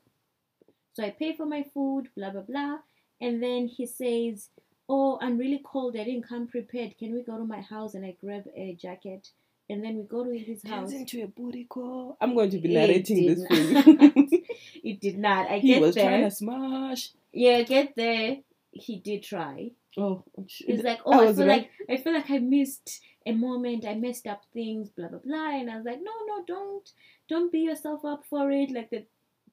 [0.94, 2.78] So I pay for my food, blah blah blah.
[3.20, 4.48] And then he says,
[4.88, 6.98] Oh, I'm really cold, I didn't come prepared.
[6.98, 9.28] Can we go to my house and I grab a jacket?
[9.70, 10.92] And then we go to his house.
[10.92, 12.16] Into a booty call.
[12.20, 14.42] I'm going to be narrating this for you.
[14.82, 15.50] It did not.
[15.50, 16.08] I he get was there.
[16.08, 17.10] trying to smash.
[17.32, 18.38] Yeah, get there.
[18.72, 19.72] He did try.
[19.96, 21.68] Oh, He's like, oh, I, was feel right.
[21.88, 23.84] like I feel like I missed a moment.
[23.84, 25.50] I messed up things, blah blah blah.
[25.50, 26.90] And I was like, no, no, don't,
[27.28, 28.70] don't beat yourself up for it.
[28.70, 29.04] Like the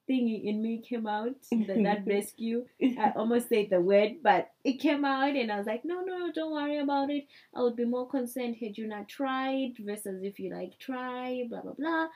[0.08, 2.66] thing in me came out, that, that rescue.
[2.82, 6.32] I almost said the word, but it came out, and I was like, no, no,
[6.32, 7.28] don't worry about it.
[7.54, 11.60] I would be more concerned had you not tried versus if you like try, blah
[11.60, 12.08] blah blah.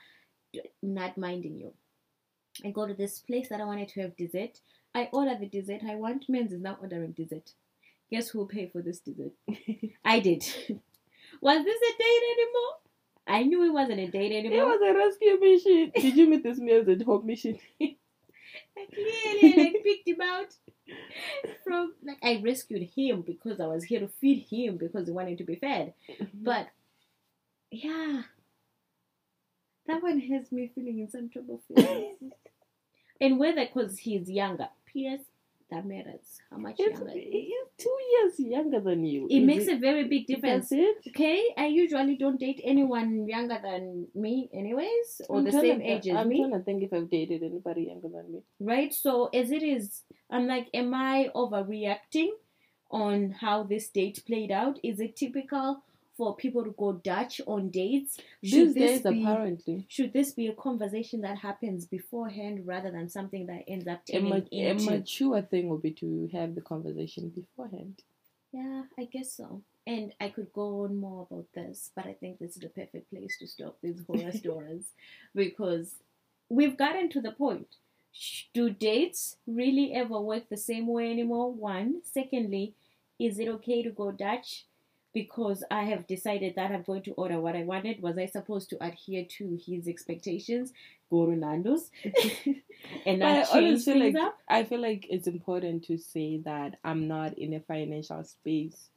[0.81, 1.73] Not minding you.
[2.65, 4.59] I go to this place that I wanted to have dessert.
[4.93, 6.25] I order the dessert I want.
[6.29, 7.53] Men's is now ordering dessert.
[8.11, 9.31] Guess who will pay for this dessert?
[10.05, 10.43] I did.
[11.41, 12.82] was this a date anymore?
[13.25, 14.73] I knew it wasn't a date anymore.
[14.73, 15.91] It was a rescue mission.
[16.01, 17.57] Did you meet this me as a home mission?
[17.81, 20.53] I clearly like picked him out
[21.63, 25.37] from like I rescued him because I was here to feed him because he wanted
[25.39, 25.93] to be fed.
[26.09, 26.43] Mm-hmm.
[26.43, 26.67] But
[27.71, 28.23] yeah,
[29.87, 31.61] that one has me feeling in some trouble.
[31.67, 32.33] feelings.
[33.21, 35.21] and whether because he's younger, P.S.
[35.73, 36.27] That matters.
[36.51, 37.11] How much It's, younger?
[37.13, 37.47] he is.
[37.47, 39.27] he's two years younger than you.
[39.29, 40.69] It Is makes a very big difference.
[40.69, 41.09] That's it.
[41.09, 45.85] Okay, I usually don't date anyone younger than me, anyways, or I'm the same to-
[45.93, 46.39] age as I'm me.
[46.41, 48.39] trying to think if I've dated anybody younger than me.
[48.59, 48.93] right?
[48.93, 52.29] So as it is, I'm like, am I overreacting
[52.91, 54.79] on how this date played out?
[54.83, 55.83] Is it typical
[56.15, 58.19] for people to go Dutch on dates?
[58.41, 63.09] These this days, be, apparently, should this be a conversation that happens beforehand rather than
[63.09, 66.61] something that ends up a, turning ma- a mature thing would be to have the
[66.61, 68.01] conversation beforehand.
[68.51, 69.63] Yeah, I guess so.
[69.85, 73.09] And I could go on more about this, but I think this is the perfect
[73.09, 74.91] place to stop these horror stories
[75.35, 75.95] because
[76.49, 77.75] we've gotten to the point.
[78.53, 81.51] Do dates really ever work the same way anymore?
[81.51, 82.01] One.
[82.03, 82.75] Secondly,
[83.19, 84.65] is it okay to go Dutch?
[85.13, 88.01] Because I have decided that I'm going to order what I wanted.
[88.01, 90.73] Was I supposed to adhere to his expectations?
[91.11, 91.91] Go to Nando's
[93.05, 94.37] and not I change feel things like up?
[94.49, 98.89] I feel like it's important to say that I'm not in a financial space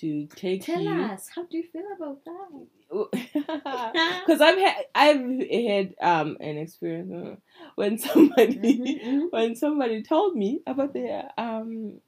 [0.00, 1.02] to take Tell you.
[1.04, 2.66] us, how do you feel about that?
[4.26, 7.36] Because I've had I've had um an experience uh,
[7.74, 9.30] when somebody Mhm, mhm.
[9.30, 12.00] when somebody told me about their um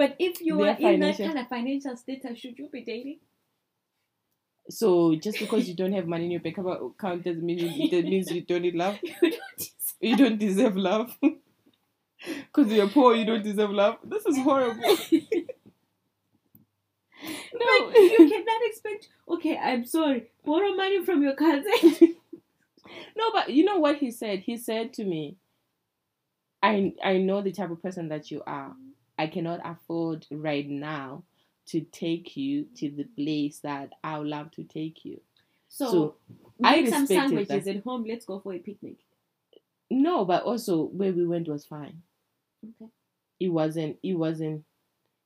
[0.00, 3.20] But if you are in that kind of financial status, should you be dating?
[4.70, 8.04] so just because you don't have money in your bank account doesn't mean you, that
[8.04, 11.16] means you don't need love You don't deserve- you don't deserve love
[12.52, 13.96] Because you're poor, you don't deserve love.
[14.04, 14.82] This is horrible.
[14.82, 14.96] no.
[17.86, 19.08] But you cannot expect.
[19.28, 20.26] Okay, I'm sorry.
[20.44, 22.16] Borrow money from your cousin.
[23.16, 24.40] No, but you know what he said?
[24.40, 25.36] He said to me,
[26.62, 28.74] I I know the type of person that you are.
[29.20, 31.24] I cannot afford right now
[31.66, 35.20] to take you to the place that I would love to take you.
[35.68, 36.14] So, So,
[36.64, 37.76] I make some sandwiches that.
[37.76, 38.06] at home.
[38.08, 38.96] Let's go for a picnic.
[39.90, 42.00] No, but also where we went was fine.
[42.64, 42.90] Okay.
[43.38, 44.64] It wasn't it wasn't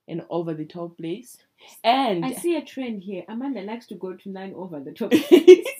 [0.08, 1.36] an over the top place.
[1.84, 3.24] And I see a trend here.
[3.28, 5.12] Amanda likes to go to nine over the top.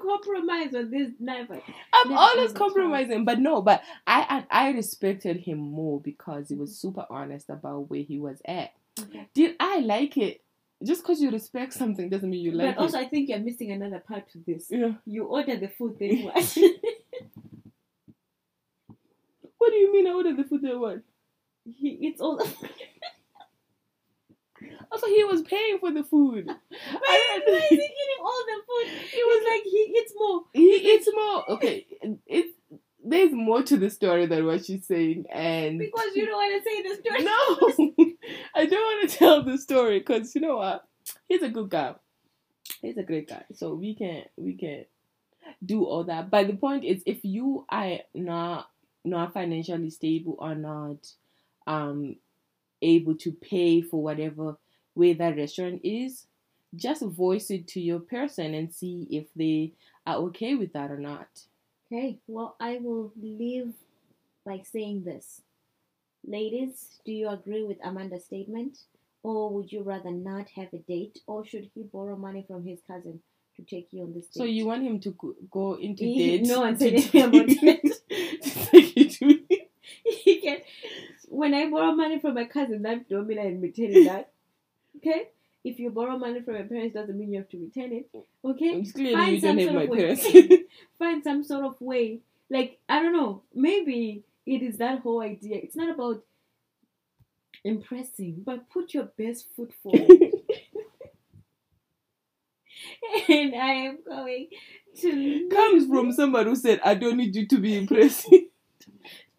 [0.00, 1.54] she likes to compromise on this never.
[1.92, 6.54] I'm Never always compromising, but no, but I, I I respected him more because he
[6.54, 8.72] was super honest about where he was at.
[9.00, 9.28] Okay.
[9.34, 10.42] Did I like it?
[10.84, 12.76] Just because you respect something doesn't mean you like it.
[12.76, 13.06] but also, it.
[13.06, 14.66] I think you're missing another part to this.
[14.70, 14.92] Yeah.
[15.06, 16.56] You order the food, then what?
[19.58, 21.02] What do you mean I ordered the food there what?
[21.76, 22.48] he eats all the
[24.90, 26.46] Also, he was paying for the food.
[26.46, 26.56] Why,
[27.46, 28.92] why is he eating all the food?
[29.12, 30.42] It was like he eats more.
[30.52, 31.50] he eats more.
[31.52, 31.86] Okay,
[32.26, 32.46] it
[33.04, 36.70] there's more to the story than what she's saying, and Because you don't want to
[36.70, 37.24] say the story.
[37.24, 38.14] no,
[38.54, 40.84] I don't want to tell the story because you know what?
[41.28, 41.94] He's a good guy.
[42.82, 43.44] He's a great guy.
[43.54, 44.84] So we can we can
[45.64, 46.30] do all that.
[46.30, 48.68] But the point is, if you are not
[49.04, 51.06] not financially stable or not
[51.66, 52.16] um
[52.82, 54.56] able to pay for whatever
[54.98, 56.26] way that restaurant is,
[56.74, 59.72] just voice it to your person and see if they
[60.06, 61.28] are okay with that or not.
[61.90, 63.72] Okay, well, I will leave
[64.44, 65.40] by saying this.
[66.26, 68.78] Ladies, do you agree with Amanda's statement?
[69.22, 71.20] Or would you rather not have a date?
[71.26, 73.20] Or should he borrow money from his cousin
[73.56, 74.34] to take you on this date?
[74.40, 76.42] So you want him to go- go into date?
[76.46, 77.82] no one to said take- anything about it.
[78.42, 79.44] to take you to-
[80.04, 80.58] he can,
[81.28, 84.30] when I borrow money from my cousin, that don't mean I'm returning that.
[84.98, 85.28] Okay?
[85.64, 88.08] If you borrow money from your parents, doesn't mean you have to return it.
[88.44, 88.84] Okay?
[88.84, 89.98] Clearly, Find you don't some have sort my of way.
[89.98, 90.64] parents.
[90.98, 92.20] Find some sort of way.
[92.50, 95.56] Like, I don't know, maybe it is that whole idea.
[95.56, 96.22] It's not about
[97.64, 100.08] impressing, but put your best foot forward.
[103.28, 104.48] and I am going
[105.00, 108.28] to Comes from somebody who said, "I don't need you to be impressed.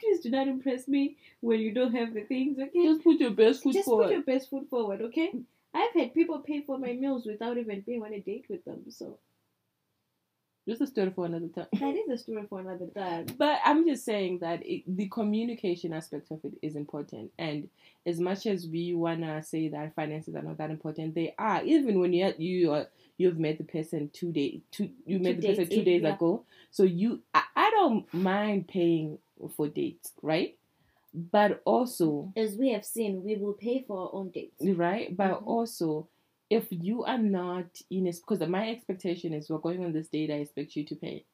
[0.09, 2.83] Please do not impress me when you don't have the things, okay?
[2.83, 5.31] Just put your best foot Just forward." put your best foot forward, okay?
[5.73, 8.85] I've had people pay for my meals without even being on a date with them,
[8.89, 9.19] so
[10.67, 11.67] Just a story for another time.
[11.73, 13.27] that is a story for another time.
[13.37, 17.31] But I'm just saying that it, the communication aspect of it is important.
[17.37, 17.69] And
[18.05, 21.63] as much as we wanna say that finances are not that important, they are.
[21.63, 22.87] Even when you you are,
[23.17, 26.15] you've met the person two days, two you met the person two days yeah.
[26.15, 26.45] ago.
[26.71, 29.19] So you, I, I don't mind paying
[29.55, 30.57] for dates, right?
[31.13, 34.63] But also, As we have seen, we will pay for our own dates.
[34.75, 35.15] right?
[35.15, 35.47] But Mhm.
[35.47, 36.07] also,
[36.49, 40.29] if you are not in a because my expectation is we're going on this date,
[40.31, 41.25] I expect you to pay.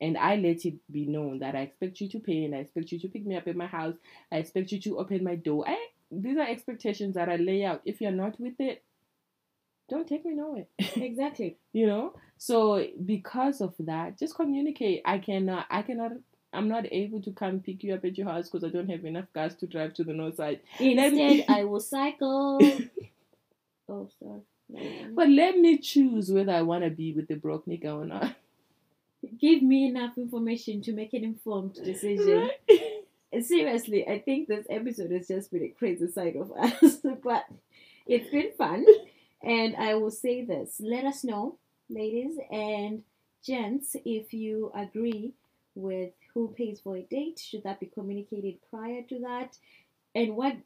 [0.00, 2.90] And I let it be known that I expect you to pay and I expect
[2.92, 3.96] you to pick me up at my house.
[4.32, 5.64] I expect you to open my door.
[5.68, 5.78] I,
[6.10, 7.82] these are expectations that I lay out.
[7.84, 8.82] If you're not with it,
[9.88, 10.66] don't take me nowhere.
[10.96, 11.58] Exactly.
[11.72, 12.14] you know?
[12.38, 15.02] So because of that, just communicate.
[15.04, 16.12] I cannot I cannot
[16.52, 19.04] I'm not able to come pick you up at your house because I don't have
[19.04, 20.60] enough gas to drive to the north side.
[20.80, 22.58] Me- Instead, I will cycle.
[23.88, 24.40] oh, sorry.
[25.14, 28.34] But let me choose whether I want to be with the broke nigga or not.
[29.38, 32.50] Give me enough information to make an informed decision.
[33.40, 37.44] Seriously, I think this episode has just been a crazy side of us, but
[38.06, 38.84] it's been fun.
[39.42, 41.56] And I will say this let us know,
[41.88, 43.02] ladies and
[43.44, 45.32] gents, if you agree
[45.74, 47.38] with who pays for a date.
[47.38, 49.56] Should that be communicated prior to that?
[50.14, 50.56] And what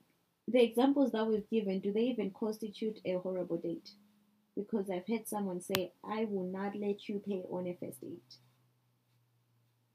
[0.48, 3.90] the examples that we've given, do they even constitute a horrible date?
[4.56, 8.36] Because I've heard someone say, I will not let you pay on a first date.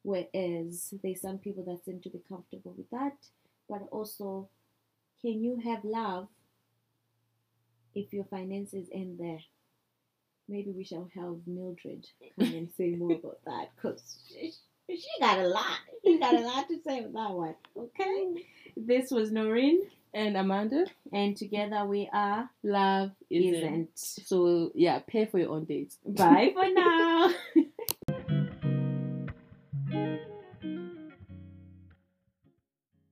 [0.04, 3.16] Whereas there's some people that seem to be comfortable with that.
[3.70, 4.50] But also,
[5.22, 6.28] can you have love
[7.96, 9.40] if your finances end there?
[10.50, 12.06] Maybe we shall have Mildred
[12.38, 14.02] come and say more about that because
[14.96, 15.78] she, got a lot.
[16.06, 17.56] She got a lot to say with that one.
[17.78, 18.04] Okay.
[18.04, 18.38] Mm-hmm.
[18.88, 19.82] This was Noreen,
[20.14, 23.54] And Amanda, and together we are love isn't.
[23.56, 23.90] Isn't.
[23.98, 25.98] So yeah, pay for your own dates.
[26.06, 27.34] Bye for now.